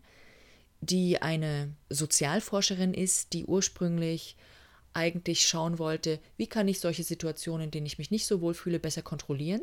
die 0.81 1.21
eine 1.21 1.73
Sozialforscherin 1.89 2.93
ist, 2.93 3.33
die 3.33 3.45
ursprünglich 3.45 4.35
eigentlich 4.93 5.47
schauen 5.47 5.79
wollte, 5.79 6.19
wie 6.37 6.47
kann 6.47 6.67
ich 6.67 6.79
solche 6.79 7.03
Situationen, 7.03 7.65
in 7.65 7.71
denen 7.71 7.85
ich 7.85 7.97
mich 7.97 8.11
nicht 8.11 8.25
so 8.25 8.41
wohl 8.41 8.53
fühle, 8.53 8.79
besser 8.79 9.01
kontrollieren. 9.01 9.61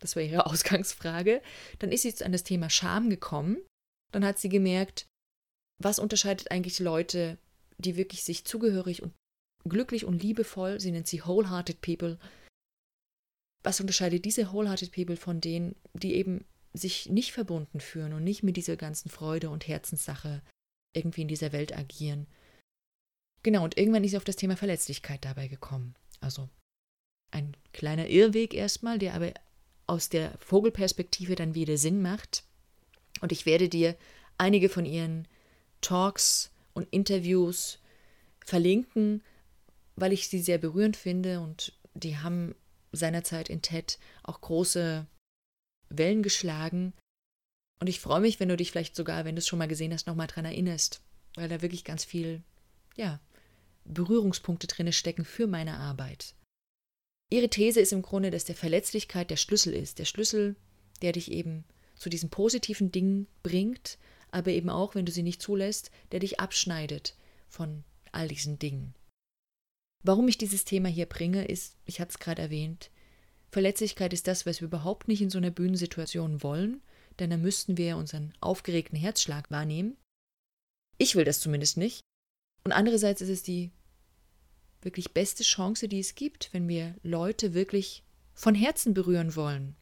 Das 0.00 0.16
war 0.16 0.22
ihre 0.22 0.46
Ausgangsfrage. 0.46 1.42
Dann 1.78 1.92
ist 1.92 2.02
sie 2.02 2.08
jetzt 2.08 2.22
an 2.22 2.32
das 2.32 2.44
Thema 2.44 2.70
Scham 2.70 3.10
gekommen. 3.10 3.58
Dann 4.12 4.24
hat 4.24 4.38
sie 4.38 4.48
gemerkt, 4.48 5.06
was 5.82 5.98
unterscheidet 5.98 6.50
eigentlich 6.50 6.78
Leute, 6.78 7.38
die 7.78 7.96
wirklich 7.96 8.22
sich 8.22 8.44
zugehörig 8.44 9.02
und 9.02 9.12
glücklich 9.64 10.04
und 10.04 10.22
liebevoll, 10.22 10.80
sie 10.80 10.92
nennt 10.92 11.08
sie 11.08 11.24
wholehearted 11.24 11.80
people, 11.80 12.18
was 13.62 13.80
unterscheidet 13.80 14.24
diese 14.24 14.52
wholehearted 14.52 14.92
people 14.92 15.16
von 15.16 15.40
denen, 15.40 15.74
die 15.94 16.14
eben 16.14 16.44
sich 16.74 17.08
nicht 17.08 17.32
verbunden 17.32 17.80
fühlen 17.80 18.12
und 18.12 18.24
nicht 18.24 18.42
mit 18.42 18.56
dieser 18.56 18.76
ganzen 18.76 19.08
Freude 19.08 19.48
und 19.50 19.66
Herzenssache 19.66 20.42
irgendwie 20.92 21.22
in 21.22 21.28
dieser 21.28 21.52
Welt 21.52 21.76
agieren. 21.76 22.26
Genau, 23.44 23.62
und 23.62 23.76
irgendwann 23.76 24.02
ist 24.02 24.12
sie 24.12 24.16
auf 24.16 24.24
das 24.24 24.36
Thema 24.36 24.56
Verletzlichkeit 24.56 25.24
dabei 25.24 25.48
gekommen. 25.48 25.94
Also 26.20 26.48
ein 27.30 27.54
kleiner 27.72 28.08
Irrweg 28.08 28.54
erstmal, 28.54 28.98
der 28.98 29.14
aber 29.14 29.32
aus 29.86 30.08
der 30.08 30.32
Vogelperspektive 30.38 31.34
dann 31.34 31.54
wieder 31.54 31.76
Sinn 31.76 32.00
macht. 32.00 32.42
Und 33.20 33.32
ich 33.32 33.44
werde 33.44 33.68
dir 33.68 33.96
einige 34.38 34.70
von 34.70 34.86
ihren 34.86 35.28
Talks 35.82 36.52
und 36.72 36.88
Interviews 36.90 37.78
verlinken, 38.44 39.22
weil 39.94 40.14
ich 40.14 40.28
sie 40.28 40.40
sehr 40.40 40.58
berührend 40.58 40.96
finde 40.96 41.40
und 41.40 41.74
die 41.92 42.16
haben 42.16 42.54
seinerzeit 42.92 43.50
in 43.50 43.60
TED 43.60 43.98
auch 44.22 44.40
große 44.40 45.06
Wellen 45.90 46.22
geschlagen. 46.22 46.94
Und 47.78 47.88
ich 47.88 48.00
freue 48.00 48.20
mich, 48.20 48.40
wenn 48.40 48.48
du 48.48 48.56
dich 48.56 48.70
vielleicht 48.70 48.96
sogar, 48.96 49.26
wenn 49.26 49.36
du 49.36 49.40
es 49.40 49.46
schon 49.46 49.58
mal 49.58 49.68
gesehen 49.68 49.92
hast, 49.92 50.06
nochmal 50.06 50.28
dran 50.28 50.46
erinnerst, 50.46 51.02
weil 51.34 51.50
da 51.50 51.60
wirklich 51.60 51.84
ganz 51.84 52.04
viel, 52.04 52.42
ja, 52.96 53.20
Berührungspunkte 53.84 54.66
drin 54.66 54.92
stecken 54.92 55.24
für 55.24 55.46
meine 55.46 55.76
Arbeit. 55.76 56.34
Ihre 57.30 57.48
These 57.48 57.80
ist 57.80 57.92
im 57.92 58.02
Grunde, 58.02 58.30
dass 58.30 58.44
der 58.44 58.54
Verletzlichkeit 58.54 59.30
der 59.30 59.36
Schlüssel 59.36 59.74
ist. 59.74 59.98
Der 59.98 60.04
Schlüssel, 60.04 60.56
der 61.02 61.12
dich 61.12 61.30
eben 61.30 61.64
zu 61.96 62.08
diesen 62.08 62.30
positiven 62.30 62.92
Dingen 62.92 63.26
bringt, 63.42 63.98
aber 64.30 64.50
eben 64.50 64.70
auch, 64.70 64.94
wenn 64.94 65.06
du 65.06 65.12
sie 65.12 65.22
nicht 65.22 65.42
zulässt, 65.42 65.90
der 66.12 66.20
dich 66.20 66.40
abschneidet 66.40 67.16
von 67.48 67.84
all 68.12 68.28
diesen 68.28 68.58
Dingen. 68.58 68.94
Warum 70.02 70.28
ich 70.28 70.38
dieses 70.38 70.64
Thema 70.64 70.88
hier 70.88 71.06
bringe, 71.06 71.46
ist, 71.46 71.76
ich 71.86 72.00
hatte 72.00 72.10
es 72.10 72.18
gerade 72.18 72.42
erwähnt, 72.42 72.90
Verletzlichkeit 73.50 74.12
ist 74.12 74.26
das, 74.26 74.46
was 74.46 74.60
wir 74.60 74.66
überhaupt 74.66 75.06
nicht 75.06 75.22
in 75.22 75.30
so 75.30 75.38
einer 75.38 75.52
Bühnensituation 75.52 76.42
wollen, 76.42 76.82
denn 77.20 77.30
dann 77.30 77.40
müssten 77.40 77.78
wir 77.78 77.96
unseren 77.96 78.34
aufgeregten 78.40 78.98
Herzschlag 78.98 79.50
wahrnehmen. 79.50 79.96
Ich 80.98 81.14
will 81.14 81.24
das 81.24 81.38
zumindest 81.40 81.76
nicht. 81.76 82.00
Und 82.64 82.72
andererseits 82.72 83.20
ist 83.20 83.28
es 83.28 83.42
die 83.42 83.70
wirklich 84.82 85.12
beste 85.12 85.42
Chance, 85.42 85.88
die 85.88 86.00
es 86.00 86.14
gibt, 86.14 86.52
wenn 86.52 86.68
wir 86.68 86.94
Leute 87.02 87.54
wirklich 87.54 88.02
von 88.34 88.54
Herzen 88.54 88.94
berühren 88.94 89.36
wollen. 89.36 89.76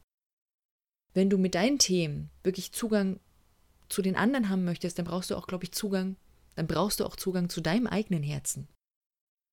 Wenn 1.15 1.31
du 1.31 1.39
mit 1.39 1.55
deinen 1.55 1.79
Themen 1.79 2.31
wirklich 2.43 2.73
Zugang 2.73 3.21
zu 3.89 4.03
den 4.03 4.17
anderen 4.17 4.49
haben 4.49 4.65
möchtest, 4.65 4.99
dann 4.99 5.05
brauchst 5.05 5.31
du 5.31 5.37
auch, 5.37 5.47
glaube 5.47 5.65
ich, 5.65 5.73
Zugang, 5.73 6.17
dann 6.55 6.67
brauchst 6.67 7.01
du 7.01 7.05
auch 7.05 7.17
Zugang 7.17 7.49
zu 7.49 7.61
deinem 7.61 7.87
eigenen 7.87 8.23
Herzen. 8.23 8.69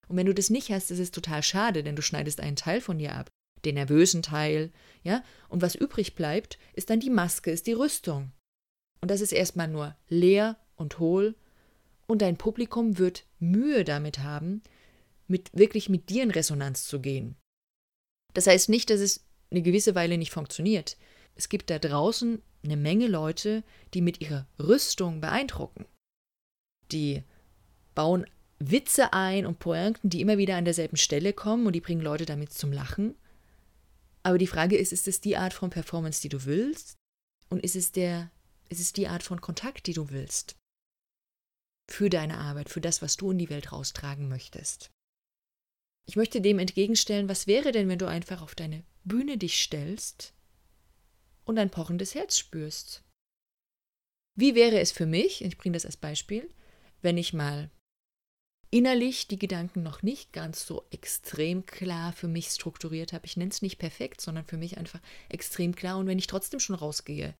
Und 0.08 0.18
wenn 0.18 0.26
du 0.26 0.34
das 0.34 0.50
nicht 0.50 0.72
hast, 0.72 0.92
ist 0.92 1.00
es 1.00 1.12
total 1.12 1.44
schade, 1.44 1.84
denn 1.84 1.96
du 1.96 2.02
schneidest 2.02 2.40
einen 2.40 2.56
Teil 2.56 2.82
von 2.82 2.98
dir 2.98 3.16
ab, 3.16 3.30
den 3.66 3.76
nervösen 3.76 4.24
Teil, 4.24 4.72
ja, 5.04 5.24
und 5.50 5.62
was 5.62 5.76
übrig 5.76 6.16
bleibt, 6.16 6.58
ist 6.74 6.90
dann 6.90 7.00
die 7.00 7.10
Maske, 7.10 7.52
ist 7.52 7.68
die 7.68 7.74
Rüstung. 7.74 8.32
Und 9.02 9.12
das 9.12 9.22
ist 9.22 9.34
erstmal 9.34 9.68
nur 9.68 9.96
leer 10.08 10.58
und 10.76 11.00
hohl, 11.00 11.36
und 12.10 12.24
dein 12.24 12.38
Publikum 12.38 12.98
wird 12.98 13.26
Mühe 13.40 13.84
damit 13.84 14.20
haben, 14.20 14.64
mit, 15.28 15.52
wirklich 15.54 15.90
mit 15.90 16.10
dir 16.10 16.24
in 16.24 16.32
Resonanz 16.32 16.88
zu 16.88 17.00
gehen. 17.00 17.36
Das 18.34 18.48
heißt 18.48 18.68
nicht, 18.68 18.90
dass 18.90 19.00
es 19.00 19.24
eine 19.52 19.62
gewisse 19.62 19.94
Weile 19.94 20.18
nicht 20.18 20.32
funktioniert. 20.32 20.98
Es 21.36 21.50
gibt 21.50 21.70
da 21.70 21.78
draußen 21.78 22.42
eine 22.64 22.78
Menge 22.78 23.08
Leute, 23.08 23.64
die 23.94 24.02
mit 24.02 24.22
ihrer 24.22 24.48
Rüstung 24.60 25.22
beeindrucken. 25.22 25.86
Die 26.92 27.24
bauen 27.94 28.26
Witze 28.58 29.14
ein 29.14 29.46
und 29.46 29.60
Pointen, 29.60 30.10
die 30.10 30.22
immer 30.22 30.40
wieder 30.40 30.56
an 30.56 30.66
derselben 30.66 30.98
Stelle 30.98 31.32
kommen 31.32 31.68
und 31.68 31.74
die 31.74 31.82
bringen 31.82 32.02
Leute 32.02 32.26
damit 32.26 32.52
zum 32.52 32.74
Lachen. 32.74 33.16
Aber 34.24 34.40
die 34.40 34.48
Frage 34.48 34.78
ist, 34.78 34.92
ist 34.94 35.08
es 35.08 35.22
die 35.22 35.38
Art 35.38 35.54
von 35.54 35.70
Performance, 35.70 36.22
die 36.22 36.30
du 36.30 36.46
willst? 36.46 36.96
Und 37.50 37.64
ist 37.64 37.76
es 37.76 37.92
der, 37.92 38.32
ist 38.68 38.82
es 38.82 38.94
die 38.94 39.08
Art 39.08 39.22
von 39.22 39.40
Kontakt, 39.40 39.86
die 39.86 39.94
du 39.94 40.10
willst? 40.10 40.59
Für 42.00 42.10
deine 42.10 42.38
Arbeit, 42.38 42.70
für 42.70 42.80
das, 42.80 43.02
was 43.02 43.18
du 43.18 43.32
in 43.32 43.38
die 43.38 43.50
Welt 43.50 43.74
raustragen 43.74 44.30
möchtest. 44.30 44.90
Ich 46.08 46.16
möchte 46.16 46.40
dem 46.40 46.58
entgegenstellen, 46.58 47.28
was 47.28 47.46
wäre 47.46 47.74
denn, 47.74 47.90
wenn 47.90 48.00
du 48.00 48.08
einfach 48.08 48.42
auf 48.42 48.56
deine 48.56 48.86
Bühne 49.04 49.38
dich 49.38 49.62
stellst 49.62 50.34
und 51.44 51.60
ein 51.60 51.70
pochendes 51.70 52.16
Herz 52.16 52.38
spürst? 52.38 53.04
Wie 54.38 54.56
wäre 54.56 54.80
es 54.80 54.94
für 54.94 55.08
mich, 55.08 55.44
ich 55.44 55.58
bringe 55.58 55.74
das 55.74 55.86
als 55.86 55.98
Beispiel, 55.98 56.50
wenn 57.02 57.18
ich 57.18 57.34
mal 57.34 57.70
innerlich 58.72 59.28
die 59.28 59.38
Gedanken 59.38 59.84
noch 59.84 60.02
nicht 60.02 60.32
ganz 60.32 60.66
so 60.66 60.88
extrem 60.92 61.66
klar 61.66 62.14
für 62.14 62.30
mich 62.30 62.48
strukturiert 62.48 63.12
habe. 63.12 63.26
Ich 63.26 63.36
nenne 63.36 63.52
es 63.52 63.62
nicht 63.62 63.78
perfekt, 63.78 64.22
sondern 64.22 64.46
für 64.46 64.56
mich 64.56 64.78
einfach 64.78 65.02
extrem 65.28 65.76
klar. 65.76 65.98
Und 65.98 66.08
wenn 66.08 66.18
ich 66.18 66.28
trotzdem 66.28 66.62
schon 66.62 66.78
rausgehe, 66.78 67.36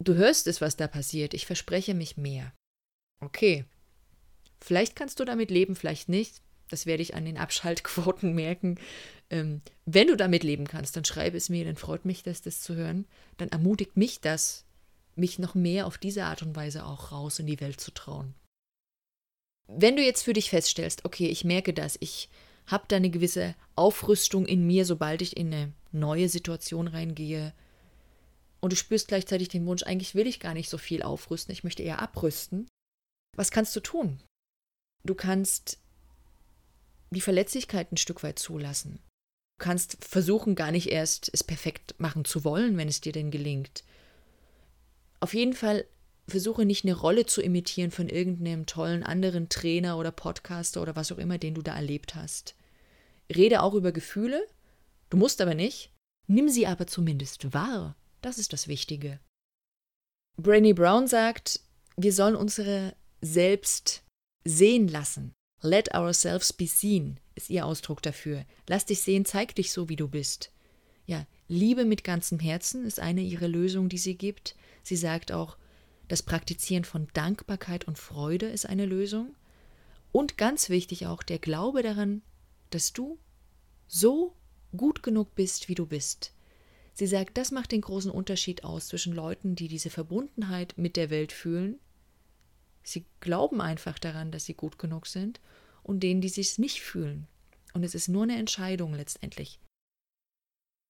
du 0.00 0.14
hörst 0.14 0.48
es, 0.48 0.60
was 0.60 0.76
da 0.76 0.88
passiert. 0.88 1.34
Ich 1.34 1.46
verspreche 1.46 1.94
mich 1.94 2.16
mehr. 2.16 2.52
Okay. 3.22 3.64
Vielleicht 4.60 4.96
kannst 4.96 5.20
du 5.20 5.24
damit 5.24 5.50
leben, 5.50 5.74
vielleicht 5.74 6.08
nicht. 6.08 6.40
Das 6.68 6.86
werde 6.86 7.02
ich 7.02 7.14
an 7.14 7.24
den 7.24 7.38
Abschaltquoten 7.38 8.34
merken. 8.34 8.78
Ähm, 9.30 9.62
wenn 9.86 10.08
du 10.08 10.16
damit 10.16 10.44
leben 10.44 10.66
kannst, 10.66 10.96
dann 10.96 11.04
schreibe 11.04 11.36
es 11.36 11.48
mir, 11.48 11.64
dann 11.64 11.76
freut 11.76 12.04
mich 12.04 12.22
das, 12.22 12.42
das 12.42 12.60
zu 12.60 12.74
hören. 12.74 13.06
Dann 13.38 13.48
ermutigt 13.48 13.96
mich 13.96 14.20
das, 14.20 14.64
mich 15.14 15.38
noch 15.38 15.54
mehr 15.54 15.86
auf 15.86 15.98
diese 15.98 16.24
Art 16.24 16.42
und 16.42 16.56
Weise 16.56 16.84
auch 16.84 17.12
raus 17.12 17.38
in 17.38 17.46
die 17.46 17.60
Welt 17.60 17.80
zu 17.80 17.92
trauen. 17.92 18.34
Wenn 19.68 19.96
du 19.96 20.02
jetzt 20.02 20.22
für 20.22 20.32
dich 20.32 20.50
feststellst, 20.50 21.04
okay, 21.04 21.28
ich 21.28 21.44
merke 21.44 21.72
das, 21.72 21.96
ich 22.00 22.28
habe 22.66 22.84
da 22.88 22.96
eine 22.96 23.10
gewisse 23.10 23.54
Aufrüstung 23.74 24.46
in 24.46 24.66
mir, 24.66 24.84
sobald 24.84 25.22
ich 25.22 25.36
in 25.36 25.52
eine 25.52 25.72
neue 25.92 26.28
Situation 26.28 26.88
reingehe, 26.88 27.52
und 28.60 28.72
du 28.72 28.76
spürst 28.76 29.08
gleichzeitig 29.08 29.48
den 29.48 29.66
Wunsch, 29.66 29.82
eigentlich 29.82 30.14
will 30.14 30.26
ich 30.26 30.38
gar 30.38 30.54
nicht 30.54 30.68
so 30.68 30.78
viel 30.78 31.02
aufrüsten, 31.02 31.52
ich 31.52 31.64
möchte 31.64 31.82
eher 31.82 32.00
abrüsten. 32.00 32.68
Was 33.36 33.50
kannst 33.50 33.74
du 33.76 33.80
tun? 33.80 34.20
Du 35.04 35.14
kannst 35.14 35.78
die 37.10 37.20
Verletzlichkeit 37.20 37.92
ein 37.92 37.96
Stück 37.96 38.22
weit 38.22 38.38
zulassen. 38.38 38.98
Du 39.58 39.64
kannst 39.64 40.02
versuchen, 40.04 40.54
gar 40.54 40.70
nicht 40.70 40.88
erst 40.88 41.30
es 41.32 41.44
perfekt 41.44 41.94
machen 41.98 42.24
zu 42.24 42.44
wollen, 42.44 42.76
wenn 42.76 42.88
es 42.88 43.00
dir 43.00 43.12
denn 43.12 43.30
gelingt. 43.30 43.84
Auf 45.20 45.34
jeden 45.34 45.54
Fall 45.54 45.86
versuche 46.28 46.64
nicht 46.64 46.84
eine 46.84 46.94
Rolle 46.94 47.26
zu 47.26 47.42
imitieren 47.42 47.90
von 47.90 48.08
irgendeinem 48.08 48.66
tollen 48.66 49.02
anderen 49.02 49.48
Trainer 49.48 49.98
oder 49.98 50.10
Podcaster 50.10 50.82
oder 50.82 50.96
was 50.96 51.12
auch 51.12 51.18
immer, 51.18 51.38
den 51.38 51.54
du 51.54 51.62
da 51.62 51.74
erlebt 51.74 52.14
hast. 52.14 52.54
Rede 53.34 53.62
auch 53.62 53.74
über 53.74 53.92
Gefühle, 53.92 54.44
du 55.10 55.16
musst 55.16 55.40
aber 55.40 55.54
nicht, 55.54 55.92
nimm 56.26 56.48
sie 56.48 56.66
aber 56.66 56.86
zumindest 56.86 57.52
wahr. 57.52 57.96
Das 58.20 58.38
ist 58.38 58.52
das 58.52 58.68
Wichtige. 58.68 59.20
Brainy 60.36 60.72
Brown 60.72 61.06
sagt, 61.06 61.60
wir 61.96 62.12
sollen 62.12 62.36
unsere 62.36 62.94
selbst 63.22 64.02
sehen 64.44 64.88
lassen. 64.88 65.32
Let 65.62 65.94
ourselves 65.94 66.52
be 66.52 66.66
seen 66.66 67.18
ist 67.34 67.48
ihr 67.48 67.64
Ausdruck 67.64 68.02
dafür. 68.02 68.44
Lass 68.68 68.84
dich 68.84 69.00
sehen, 69.00 69.24
zeig 69.24 69.54
dich 69.54 69.72
so, 69.72 69.88
wie 69.88 69.96
du 69.96 70.08
bist. 70.08 70.52
Ja, 71.06 71.26
Liebe 71.48 71.84
mit 71.84 72.04
ganzem 72.04 72.38
Herzen 72.38 72.84
ist 72.84 73.00
eine 73.00 73.22
ihrer 73.22 73.48
Lösungen, 73.48 73.88
die 73.88 73.98
sie 73.98 74.16
gibt. 74.16 74.56
Sie 74.82 74.96
sagt 74.96 75.32
auch, 75.32 75.56
das 76.08 76.22
Praktizieren 76.22 76.84
von 76.84 77.08
Dankbarkeit 77.14 77.86
und 77.86 77.98
Freude 77.98 78.46
ist 78.46 78.66
eine 78.66 78.86
Lösung. 78.86 79.34
Und 80.10 80.36
ganz 80.36 80.68
wichtig 80.68 81.06
auch 81.06 81.22
der 81.22 81.38
Glaube 81.38 81.82
daran, 81.82 82.22
dass 82.70 82.92
du 82.92 83.18
so 83.86 84.34
gut 84.76 85.02
genug 85.02 85.34
bist, 85.34 85.68
wie 85.68 85.74
du 85.74 85.86
bist. 85.86 86.32
Sie 86.94 87.06
sagt, 87.06 87.38
das 87.38 87.50
macht 87.50 87.72
den 87.72 87.80
großen 87.80 88.10
Unterschied 88.10 88.64
aus 88.64 88.88
zwischen 88.88 89.14
Leuten, 89.14 89.54
die 89.54 89.68
diese 89.68 89.90
Verbundenheit 89.90 90.74
mit 90.76 90.96
der 90.96 91.08
Welt 91.08 91.32
fühlen. 91.32 91.78
Sie 92.82 93.06
glauben 93.20 93.60
einfach 93.60 93.98
daran, 93.98 94.32
dass 94.32 94.44
sie 94.44 94.54
gut 94.54 94.78
genug 94.78 95.06
sind, 95.06 95.40
und 95.82 96.00
denen, 96.00 96.20
die 96.20 96.28
sich 96.28 96.58
nicht 96.58 96.80
fühlen. 96.80 97.26
Und 97.74 97.84
es 97.84 97.94
ist 97.94 98.08
nur 98.08 98.24
eine 98.24 98.36
Entscheidung 98.36 98.94
letztendlich. 98.94 99.58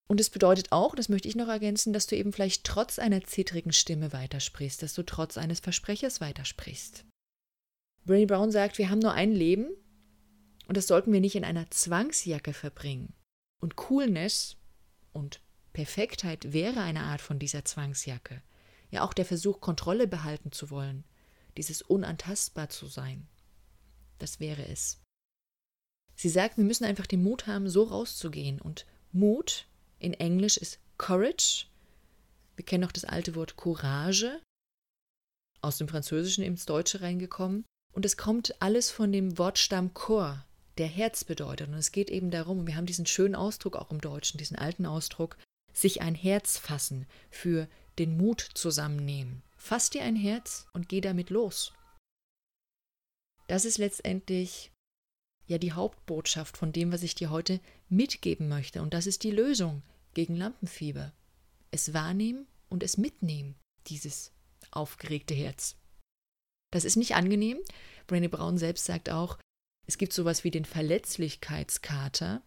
Und 0.08 0.20
es 0.20 0.30
bedeutet 0.30 0.72
auch, 0.72 0.94
das 0.94 1.08
möchte 1.08 1.28
ich 1.28 1.36
noch 1.36 1.48
ergänzen, 1.48 1.92
dass 1.92 2.06
du 2.06 2.16
eben 2.16 2.32
vielleicht 2.32 2.64
trotz 2.64 2.98
einer 2.98 3.22
zittrigen 3.22 3.72
Stimme 3.72 4.12
weitersprichst, 4.12 4.82
dass 4.82 4.94
du 4.94 5.04
trotz 5.04 5.38
eines 5.38 5.60
Versprechers 5.60 6.20
weitersprichst. 6.20 7.06
Brené 8.06 8.26
Brown 8.26 8.50
sagt, 8.50 8.78
wir 8.78 8.90
haben 8.90 8.98
nur 8.98 9.12
ein 9.12 9.32
Leben 9.32 9.68
und 10.66 10.76
das 10.76 10.88
sollten 10.88 11.12
wir 11.12 11.20
nicht 11.20 11.36
in 11.36 11.44
einer 11.44 11.70
Zwangsjacke 11.70 12.52
verbringen. 12.52 13.14
Und 13.60 13.76
Coolness 13.76 14.56
und 15.12 15.40
Perfektheit 15.72 16.52
wäre 16.52 16.80
eine 16.80 17.04
Art 17.04 17.20
von 17.20 17.38
dieser 17.38 17.64
Zwangsjacke. 17.64 18.42
Ja, 18.90 19.04
auch 19.04 19.14
der 19.14 19.24
Versuch, 19.24 19.60
Kontrolle 19.60 20.06
behalten 20.06 20.52
zu 20.52 20.68
wollen, 20.70 21.04
dieses 21.56 21.82
unantastbar 21.82 22.68
zu 22.68 22.86
sein. 22.86 23.26
Das 24.18 24.40
wäre 24.40 24.66
es. 24.66 25.00
Sie 26.14 26.28
sagt, 26.28 26.56
wir 26.56 26.64
müssen 26.64 26.84
einfach 26.84 27.06
den 27.06 27.22
Mut 27.22 27.46
haben, 27.46 27.68
so 27.68 27.82
rauszugehen. 27.84 28.60
Und 28.60 28.86
Mut 29.12 29.66
in 29.98 30.14
Englisch 30.14 30.56
ist 30.56 30.78
Courage. 30.98 31.66
Wir 32.56 32.64
kennen 32.64 32.84
auch 32.84 32.92
das 32.92 33.04
alte 33.04 33.34
Wort 33.34 33.56
Courage, 33.56 34.40
aus 35.62 35.78
dem 35.78 35.88
Französischen 35.88 36.44
ins 36.44 36.66
Deutsche 36.66 37.00
reingekommen. 37.00 37.64
Und 37.92 38.04
es 38.04 38.16
kommt 38.16 38.60
alles 38.60 38.90
von 38.90 39.12
dem 39.12 39.38
Wortstamm 39.38 39.94
Cor, 39.94 40.44
der 40.78 40.86
Herz 40.86 41.24
bedeutet. 41.24 41.68
Und 41.68 41.74
es 41.74 41.92
geht 41.92 42.10
eben 42.10 42.30
darum, 42.30 42.60
und 42.60 42.66
wir 42.66 42.76
haben 42.76 42.86
diesen 42.86 43.06
schönen 43.06 43.34
Ausdruck 43.34 43.76
auch 43.76 43.90
im 43.90 44.00
Deutschen, 44.00 44.38
diesen 44.38 44.56
alten 44.56 44.86
Ausdruck, 44.86 45.36
sich 45.72 46.02
ein 46.02 46.14
Herz 46.14 46.58
fassen, 46.58 47.06
für 47.30 47.68
den 47.98 48.16
Mut 48.16 48.40
zusammennehmen. 48.54 49.42
Fass 49.62 49.90
dir 49.90 50.02
ein 50.02 50.16
Herz 50.16 50.66
und 50.72 50.88
geh 50.88 51.00
damit 51.00 51.30
los. 51.30 51.72
Das 53.46 53.64
ist 53.64 53.78
letztendlich 53.78 54.72
ja 55.46 55.56
die 55.56 55.72
Hauptbotschaft 55.72 56.56
von 56.56 56.72
dem, 56.72 56.90
was 56.90 57.04
ich 57.04 57.14
dir 57.14 57.30
heute 57.30 57.60
mitgeben 57.88 58.48
möchte. 58.48 58.82
Und 58.82 58.92
das 58.92 59.06
ist 59.06 59.22
die 59.22 59.30
Lösung 59.30 59.84
gegen 60.14 60.34
Lampenfieber. 60.34 61.12
Es 61.70 61.94
wahrnehmen 61.94 62.48
und 62.70 62.82
es 62.82 62.98
mitnehmen, 62.98 63.54
dieses 63.86 64.32
aufgeregte 64.72 65.34
Herz. 65.34 65.76
Das 66.72 66.84
ist 66.84 66.96
nicht 66.96 67.14
angenehm. 67.14 67.60
Brené 68.08 68.28
Brown 68.28 68.58
selbst 68.58 68.84
sagt 68.86 69.10
auch, 69.10 69.38
es 69.86 69.96
gibt 69.96 70.12
sowas 70.12 70.42
wie 70.42 70.50
den 70.50 70.64
Verletzlichkeitskater. 70.64 72.42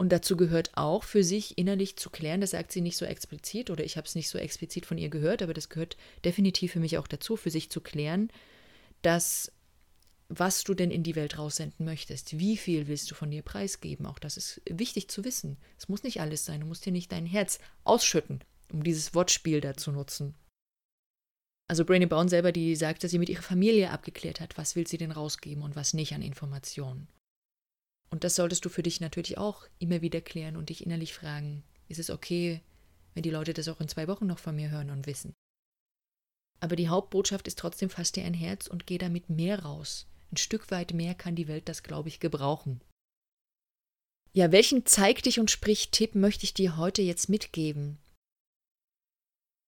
Und 0.00 0.08
dazu 0.08 0.34
gehört 0.34 0.70
auch 0.78 1.04
für 1.04 1.22
sich 1.22 1.58
innerlich 1.58 1.96
zu 1.96 2.08
klären, 2.08 2.40
das 2.40 2.52
sagt 2.52 2.72
sie 2.72 2.80
nicht 2.80 2.96
so 2.96 3.04
explizit 3.04 3.68
oder 3.68 3.84
ich 3.84 3.98
habe 3.98 4.06
es 4.06 4.14
nicht 4.14 4.30
so 4.30 4.38
explizit 4.38 4.86
von 4.86 4.96
ihr 4.96 5.10
gehört, 5.10 5.42
aber 5.42 5.52
das 5.52 5.68
gehört 5.68 5.98
definitiv 6.24 6.72
für 6.72 6.80
mich 6.80 6.96
auch 6.96 7.06
dazu, 7.06 7.36
für 7.36 7.50
sich 7.50 7.68
zu 7.68 7.82
klären, 7.82 8.32
dass 9.02 9.52
was 10.30 10.64
du 10.64 10.72
denn 10.72 10.90
in 10.90 11.02
die 11.02 11.16
Welt 11.16 11.36
raussenden 11.36 11.84
möchtest. 11.84 12.38
Wie 12.38 12.56
viel 12.56 12.88
willst 12.88 13.10
du 13.10 13.14
von 13.14 13.30
dir 13.30 13.42
preisgeben? 13.42 14.06
Auch 14.06 14.18
das 14.18 14.38
ist 14.38 14.62
wichtig 14.70 15.08
zu 15.08 15.22
wissen. 15.22 15.58
Es 15.76 15.90
muss 15.90 16.02
nicht 16.02 16.22
alles 16.22 16.46
sein. 16.46 16.60
Du 16.60 16.66
musst 16.66 16.86
dir 16.86 16.92
nicht 16.92 17.12
dein 17.12 17.26
Herz 17.26 17.58
ausschütten, 17.84 18.40
um 18.72 18.82
dieses 18.82 19.14
Wortspiel 19.14 19.60
da 19.60 19.76
zu 19.76 19.92
nutzen. 19.92 20.34
Also 21.68 21.84
Brainy 21.84 22.06
Brown 22.06 22.30
selber, 22.30 22.52
die 22.52 22.74
sagt, 22.74 23.04
dass 23.04 23.10
sie 23.10 23.18
mit 23.18 23.28
ihrer 23.28 23.42
Familie 23.42 23.90
abgeklärt 23.90 24.40
hat, 24.40 24.56
was 24.56 24.76
will 24.76 24.86
sie 24.86 24.96
denn 24.96 25.12
rausgeben 25.12 25.62
und 25.62 25.76
was 25.76 25.92
nicht 25.92 26.14
an 26.14 26.22
Informationen. 26.22 27.06
Und 28.10 28.24
das 28.24 28.34
solltest 28.34 28.64
du 28.64 28.68
für 28.68 28.82
dich 28.82 29.00
natürlich 29.00 29.38
auch 29.38 29.66
immer 29.78 30.02
wieder 30.02 30.20
klären 30.20 30.56
und 30.56 30.68
dich 30.68 30.84
innerlich 30.84 31.14
fragen, 31.14 31.62
ist 31.88 32.00
es 32.00 32.10
okay, 32.10 32.60
wenn 33.14 33.22
die 33.22 33.30
Leute 33.30 33.54
das 33.54 33.68
auch 33.68 33.80
in 33.80 33.88
zwei 33.88 34.08
Wochen 34.08 34.26
noch 34.26 34.38
von 34.38 34.56
mir 34.56 34.70
hören 34.70 34.90
und 34.90 35.06
wissen? 35.06 35.32
Aber 36.60 36.76
die 36.76 36.88
Hauptbotschaft 36.88 37.46
ist 37.46 37.58
trotzdem, 37.58 37.88
fass 37.88 38.12
dir 38.12 38.24
ein 38.24 38.34
Herz 38.34 38.66
und 38.66 38.86
geh 38.86 38.98
damit 38.98 39.30
mehr 39.30 39.60
raus. 39.62 40.06
Ein 40.32 40.36
Stück 40.36 40.70
weit 40.70 40.92
mehr 40.92 41.14
kann 41.14 41.34
die 41.34 41.48
Welt 41.48 41.68
das, 41.68 41.82
glaube 41.82 42.08
ich, 42.08 42.20
gebrauchen. 42.20 42.80
Ja, 44.32 44.52
welchen 44.52 44.86
Zeig 44.86 45.22
dich 45.22 45.40
und 45.40 45.50
sprich 45.50 45.90
Tipp 45.90 46.14
möchte 46.14 46.44
ich 46.44 46.54
dir 46.54 46.76
heute 46.76 47.02
jetzt 47.02 47.28
mitgeben? 47.28 47.98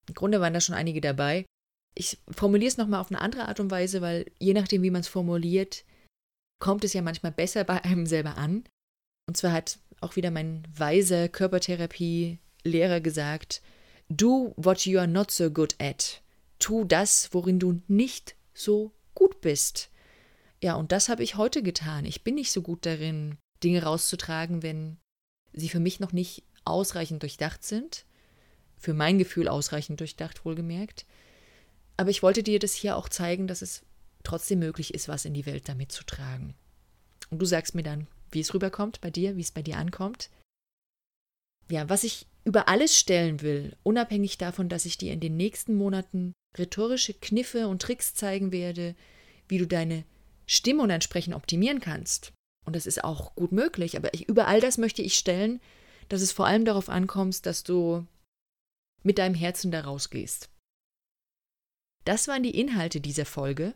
Im 0.09 0.15
Grunde 0.15 0.41
waren 0.41 0.55
da 0.55 0.61
schon 0.61 0.75
einige 0.75 1.01
dabei. 1.01 1.47
Ich 1.95 2.19
formuliere 2.31 2.69
es 2.69 2.77
nochmal 2.77 3.01
auf 3.01 3.11
eine 3.11 3.21
andere 3.21 3.49
Art 3.49 3.61
und 3.61 3.71
Weise, 3.71 4.01
weil 4.01 4.31
je 4.39 4.55
nachdem, 4.55 4.83
wie 4.83 4.91
man 4.91 5.01
es 5.01 5.09
formuliert, 5.09 5.85
kommt 6.63 6.85
es 6.85 6.93
ja 6.93 7.03
manchmal 7.03 7.33
besser 7.33 7.65
bei 7.65 7.83
einem 7.83 8.07
selber 8.07 8.39
an. 8.39 8.63
Und 9.27 9.37
zwar 9.37 9.51
hat 9.51 9.81
auch 10.01 10.15
wieder 10.15 10.31
mein 10.31 10.63
weiser 10.73 11.29
Körpertherapie-Lehrer 11.29 13.01
gesagt, 13.01 13.63
do 14.09 14.55
what 14.57 14.87
you 14.87 15.01
are 15.01 15.09
not 15.09 15.33
so 15.33 15.51
good 15.51 15.75
at. 15.81 16.23
Tu 16.61 16.85
das, 16.85 17.31
worin 17.33 17.59
du 17.59 17.83
nicht 17.89 18.37
so 18.55 18.93
gut 19.17 19.41
bist. 19.41 19.91
Ja, 20.63 20.77
und 20.77 20.93
das 20.93 21.09
habe 21.09 21.25
ich 21.25 21.35
heute 21.35 21.65
getan. 21.65 22.05
Ich 22.05 22.23
bin 22.23 22.37
nicht 22.37 22.53
so 22.53 22.63
gut 22.63 22.87
darin, 22.87 23.39
Dinge 23.65 23.83
rauszutragen, 23.83 24.63
wenn 24.63 24.99
sie 25.53 25.69
für 25.69 25.81
mich 25.81 25.99
noch 25.99 26.13
nicht 26.13 26.45
ausreichend 26.65 27.23
durchdacht 27.23 27.65
sind. 27.65 28.07
Für 28.79 28.95
mein 28.95 29.19
Gefühl 29.19 29.49
ausreichend 29.49 29.99
durchdacht, 29.99 30.45
wohlgemerkt. 30.45 31.07
Aber 31.97 32.11
ich 32.11 32.23
wollte 32.23 32.45
dir 32.45 32.61
das 32.61 32.73
hier 32.73 32.97
auch 32.97 33.09
zeigen, 33.09 33.49
dass 33.49 33.63
es 33.63 33.83
trotzdem 34.23 34.59
möglich 34.59 34.95
ist, 34.95 35.09
was 35.09 35.25
in 35.25 35.35
die 35.35 35.47
Welt 35.47 35.69
damit 35.69 35.93
zu 35.93 36.05
tragen. 36.05 36.55
Und 37.31 37.41
du 37.41 37.47
sagst 37.47 37.75
mir 37.75 37.83
dann, 37.83 38.07
wie 38.31 38.41
es 38.41 38.55
rüberkommt 38.55 39.01
bei 39.01 39.11
dir, 39.11 39.37
wie 39.37 39.41
es 39.41 39.51
bei 39.51 39.63
dir 39.63 39.79
ankommt. 39.79 40.31
Ja, 41.71 41.89
was 41.89 42.05
ich 42.05 42.27
über 42.45 42.69
alles 42.69 42.99
stellen 42.99 43.41
will, 43.41 43.77
unabhängig 43.83 44.39
davon, 44.39 44.69
dass 44.69 44.85
ich 44.85 44.99
dir 44.99 45.13
in 45.13 45.21
den 45.21 45.37
nächsten 45.37 45.75
Monaten 45.75 46.33
rhetorische 46.59 47.15
Kniffe 47.15 47.69
und 47.69 47.81
Tricks 47.81 48.15
zeigen 48.15 48.53
werde, 48.53 48.95
wie 49.49 49.59
du 49.59 49.67
deine 49.67 50.05
Stimme 50.47 50.93
entsprechend 50.93 51.35
optimieren 51.35 51.81
kannst. 51.81 52.33
Und 52.65 52.77
das 52.77 52.87
ist 52.87 53.03
auch 53.05 53.35
gut 53.35 53.53
möglich, 53.53 53.97
aber 53.97 54.13
ich, 54.15 54.29
über 54.29 54.47
all 54.47 54.61
das 54.61 54.79
möchte 54.79 55.03
ich 55.03 55.15
stellen, 55.15 55.61
dass 56.09 56.21
es 56.21 56.33
vor 56.33 56.47
allem 56.47 56.65
darauf 56.65 56.89
ankommt, 56.89 57.47
dass 57.47 57.65
du 57.65 58.07
mit 59.03 59.19
deinem 59.19 59.35
Herzen 59.35 59.71
da 59.71 59.81
rausgehst. 59.81 60.51
Das 62.05 62.29
waren 62.29 62.43
die 62.43 62.59
Inhalte 62.59 63.01
dieser 63.01 63.25
Folge, 63.25 63.75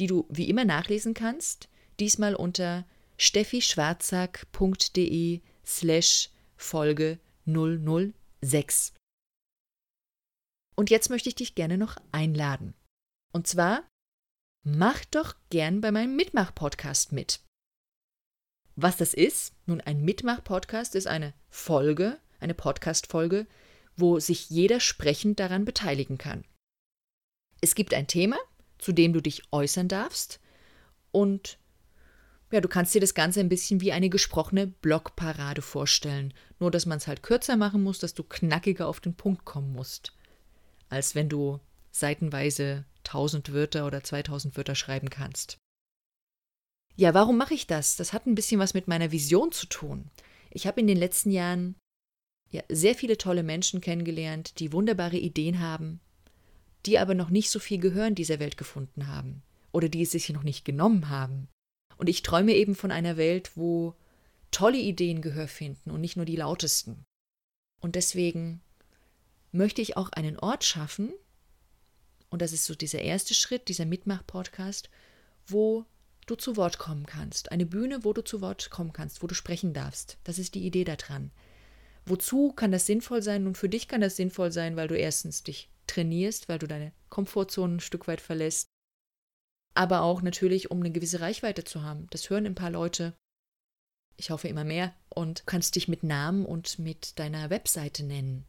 die 0.00 0.06
du 0.06 0.26
wie 0.28 0.48
immer 0.48 0.64
nachlesen 0.64 1.12
kannst, 1.14 1.68
diesmal 2.00 2.34
unter 2.34 2.86
steffischwarzack.de 3.18 5.40
slash 5.64 6.30
Folge 6.56 7.20
006. 7.46 8.92
Und 10.74 10.90
jetzt 10.90 11.10
möchte 11.10 11.28
ich 11.28 11.34
dich 11.34 11.54
gerne 11.54 11.76
noch 11.78 11.96
einladen. 12.12 12.74
Und 13.32 13.46
zwar 13.46 13.82
mach 14.62 15.04
doch 15.06 15.34
gern 15.50 15.80
bei 15.80 15.90
meinem 15.90 16.14
Mitmach-Podcast 16.16 17.12
mit. 17.12 17.40
Was 18.74 18.98
das 18.98 19.14
ist? 19.14 19.54
Nun, 19.64 19.80
ein 19.80 20.04
Mitmach-Podcast 20.04 20.94
ist 20.94 21.06
eine 21.06 21.32
Folge, 21.48 22.20
eine 22.40 22.52
Podcast-Folge, 22.52 23.46
wo 23.96 24.20
sich 24.20 24.50
jeder 24.50 24.80
sprechend 24.80 25.40
daran 25.40 25.64
beteiligen 25.64 26.18
kann. 26.18 26.44
Es 27.62 27.74
gibt 27.74 27.94
ein 27.94 28.06
Thema, 28.06 28.36
zu 28.86 28.92
dem 28.92 29.12
du 29.12 29.20
dich 29.20 29.42
äußern 29.50 29.88
darfst 29.88 30.38
und 31.10 31.58
ja, 32.52 32.60
du 32.60 32.68
kannst 32.68 32.94
dir 32.94 33.00
das 33.00 33.14
Ganze 33.14 33.40
ein 33.40 33.48
bisschen 33.48 33.80
wie 33.80 33.90
eine 33.90 34.08
gesprochene 34.08 34.68
Blogparade 34.68 35.60
vorstellen, 35.60 36.32
nur 36.60 36.70
dass 36.70 36.86
man 36.86 36.98
es 36.98 37.08
halt 37.08 37.24
kürzer 37.24 37.56
machen 37.56 37.82
muss, 37.82 37.98
dass 37.98 38.14
du 38.14 38.22
knackiger 38.22 38.86
auf 38.86 39.00
den 39.00 39.16
Punkt 39.16 39.44
kommen 39.44 39.72
musst, 39.72 40.12
als 40.88 41.16
wenn 41.16 41.28
du 41.28 41.58
seitenweise 41.90 42.84
1000 42.98 43.52
Wörter 43.52 43.88
oder 43.88 44.04
2000 44.04 44.56
Wörter 44.56 44.76
schreiben 44.76 45.10
kannst. 45.10 45.58
Ja, 46.94 47.12
warum 47.12 47.36
mache 47.36 47.54
ich 47.54 47.66
das? 47.66 47.96
Das 47.96 48.12
hat 48.12 48.26
ein 48.26 48.36
bisschen 48.36 48.60
was 48.60 48.72
mit 48.72 48.86
meiner 48.86 49.10
Vision 49.10 49.50
zu 49.50 49.66
tun. 49.66 50.12
Ich 50.50 50.68
habe 50.68 50.80
in 50.80 50.86
den 50.86 50.96
letzten 50.96 51.32
Jahren 51.32 51.74
ja, 52.50 52.62
sehr 52.68 52.94
viele 52.94 53.18
tolle 53.18 53.42
Menschen 53.42 53.80
kennengelernt, 53.80 54.60
die 54.60 54.72
wunderbare 54.72 55.16
Ideen 55.16 55.58
haben, 55.58 55.98
die 56.86 56.98
aber 56.98 57.14
noch 57.14 57.30
nicht 57.30 57.50
so 57.50 57.58
viel 57.58 57.78
Gehör 57.78 58.06
in 58.06 58.14
dieser 58.14 58.38
Welt 58.38 58.56
gefunden 58.56 59.06
haben 59.06 59.42
oder 59.72 59.88
die 59.88 60.02
es 60.02 60.12
sich 60.12 60.28
noch 60.30 60.42
nicht 60.42 60.64
genommen 60.64 61.08
haben. 61.08 61.48
Und 61.96 62.08
ich 62.08 62.22
träume 62.22 62.52
eben 62.52 62.74
von 62.74 62.90
einer 62.90 63.16
Welt, 63.16 63.52
wo 63.56 63.94
tolle 64.50 64.78
Ideen 64.78 65.22
Gehör 65.22 65.48
finden 65.48 65.90
und 65.90 66.00
nicht 66.00 66.16
nur 66.16 66.24
die 66.24 66.36
lautesten. 66.36 67.04
Und 67.80 67.94
deswegen 67.94 68.60
möchte 69.52 69.82
ich 69.82 69.96
auch 69.96 70.10
einen 70.10 70.38
Ort 70.38 70.64
schaffen, 70.64 71.12
und 72.28 72.42
das 72.42 72.52
ist 72.52 72.64
so 72.64 72.74
dieser 72.74 73.00
erste 73.00 73.34
Schritt, 73.34 73.68
dieser 73.68 73.86
Mitmach-Podcast, 73.86 74.90
wo 75.46 75.84
du 76.26 76.34
zu 76.34 76.56
Wort 76.56 76.78
kommen 76.78 77.06
kannst. 77.06 77.52
Eine 77.52 77.66
Bühne, 77.66 78.04
wo 78.04 78.12
du 78.12 78.22
zu 78.22 78.40
Wort 78.40 78.68
kommen 78.70 78.92
kannst, 78.92 79.22
wo 79.22 79.26
du 79.26 79.34
sprechen 79.34 79.72
darfst. 79.72 80.18
Das 80.24 80.38
ist 80.38 80.54
die 80.54 80.66
Idee 80.66 80.84
daran. 80.84 81.30
Wozu 82.04 82.52
kann 82.52 82.72
das 82.72 82.86
sinnvoll 82.86 83.22
sein? 83.22 83.44
Nun, 83.44 83.54
für 83.54 83.68
dich 83.68 83.88
kann 83.88 84.00
das 84.00 84.16
sinnvoll 84.16 84.52
sein, 84.52 84.76
weil 84.76 84.88
du 84.88 84.96
erstens 84.96 85.44
dich 85.44 85.70
trainierst, 85.86 86.48
weil 86.48 86.58
du 86.58 86.66
deine 86.66 86.92
Komfortzone 87.08 87.76
ein 87.76 87.80
Stück 87.80 88.08
weit 88.08 88.20
verlässt 88.20 88.68
aber 89.76 90.02
auch 90.02 90.22
natürlich, 90.22 90.70
um 90.70 90.80
eine 90.80 90.90
gewisse 90.90 91.20
Reichweite 91.20 91.62
zu 91.62 91.82
haben. 91.82 92.06
Das 92.10 92.30
hören 92.30 92.46
ein 92.46 92.54
paar 92.54 92.70
Leute. 92.70 93.14
Ich 94.16 94.30
hoffe 94.30 94.48
immer 94.48 94.64
mehr. 94.64 94.94
Und 95.10 95.46
kannst 95.46 95.76
dich 95.76 95.86
mit 95.86 96.02
Namen 96.02 96.46
und 96.46 96.78
mit 96.78 97.18
deiner 97.18 97.50
Webseite 97.50 98.02
nennen. 98.02 98.46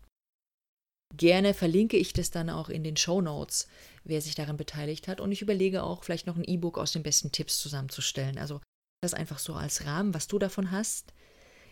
Gerne 1.15 1.53
verlinke 1.53 1.97
ich 1.97 2.13
das 2.13 2.31
dann 2.31 2.49
auch 2.49 2.69
in 2.69 2.83
den 2.83 2.97
Show 2.97 3.21
Notes, 3.21 3.67
wer 4.03 4.21
sich 4.21 4.35
daran 4.35 4.57
beteiligt 4.57 5.07
hat. 5.07 5.21
Und 5.21 5.31
ich 5.31 5.41
überlege 5.41 5.83
auch, 5.83 6.03
vielleicht 6.03 6.27
noch 6.27 6.37
ein 6.37 6.43
E-Book 6.43 6.77
aus 6.77 6.93
den 6.93 7.03
besten 7.03 7.31
Tipps 7.31 7.59
zusammenzustellen. 7.59 8.37
Also 8.37 8.61
das 9.01 9.13
einfach 9.13 9.39
so 9.39 9.53
als 9.53 9.85
Rahmen, 9.85 10.13
was 10.13 10.27
du 10.27 10.39
davon 10.39 10.71
hast. 10.71 11.13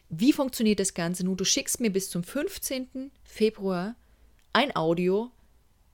Wie 0.10 0.34
funktioniert 0.34 0.80
das 0.80 0.94
Ganze? 0.94 1.26
Nun, 1.26 1.38
du 1.38 1.46
schickst 1.46 1.80
mir 1.80 1.92
bis 1.92 2.10
zum 2.10 2.24
15. 2.24 3.12
Februar 3.24 3.96
ein 4.54 4.76
Audio 4.76 5.32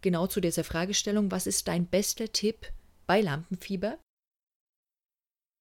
genau 0.01 0.27
zu 0.27 0.41
dieser 0.41 0.63
Fragestellung, 0.63 1.31
was 1.31 1.47
ist 1.47 1.67
dein 1.67 1.85
bester 1.85 2.31
Tipp 2.31 2.71
bei 3.07 3.21
Lampenfieber? 3.21 3.97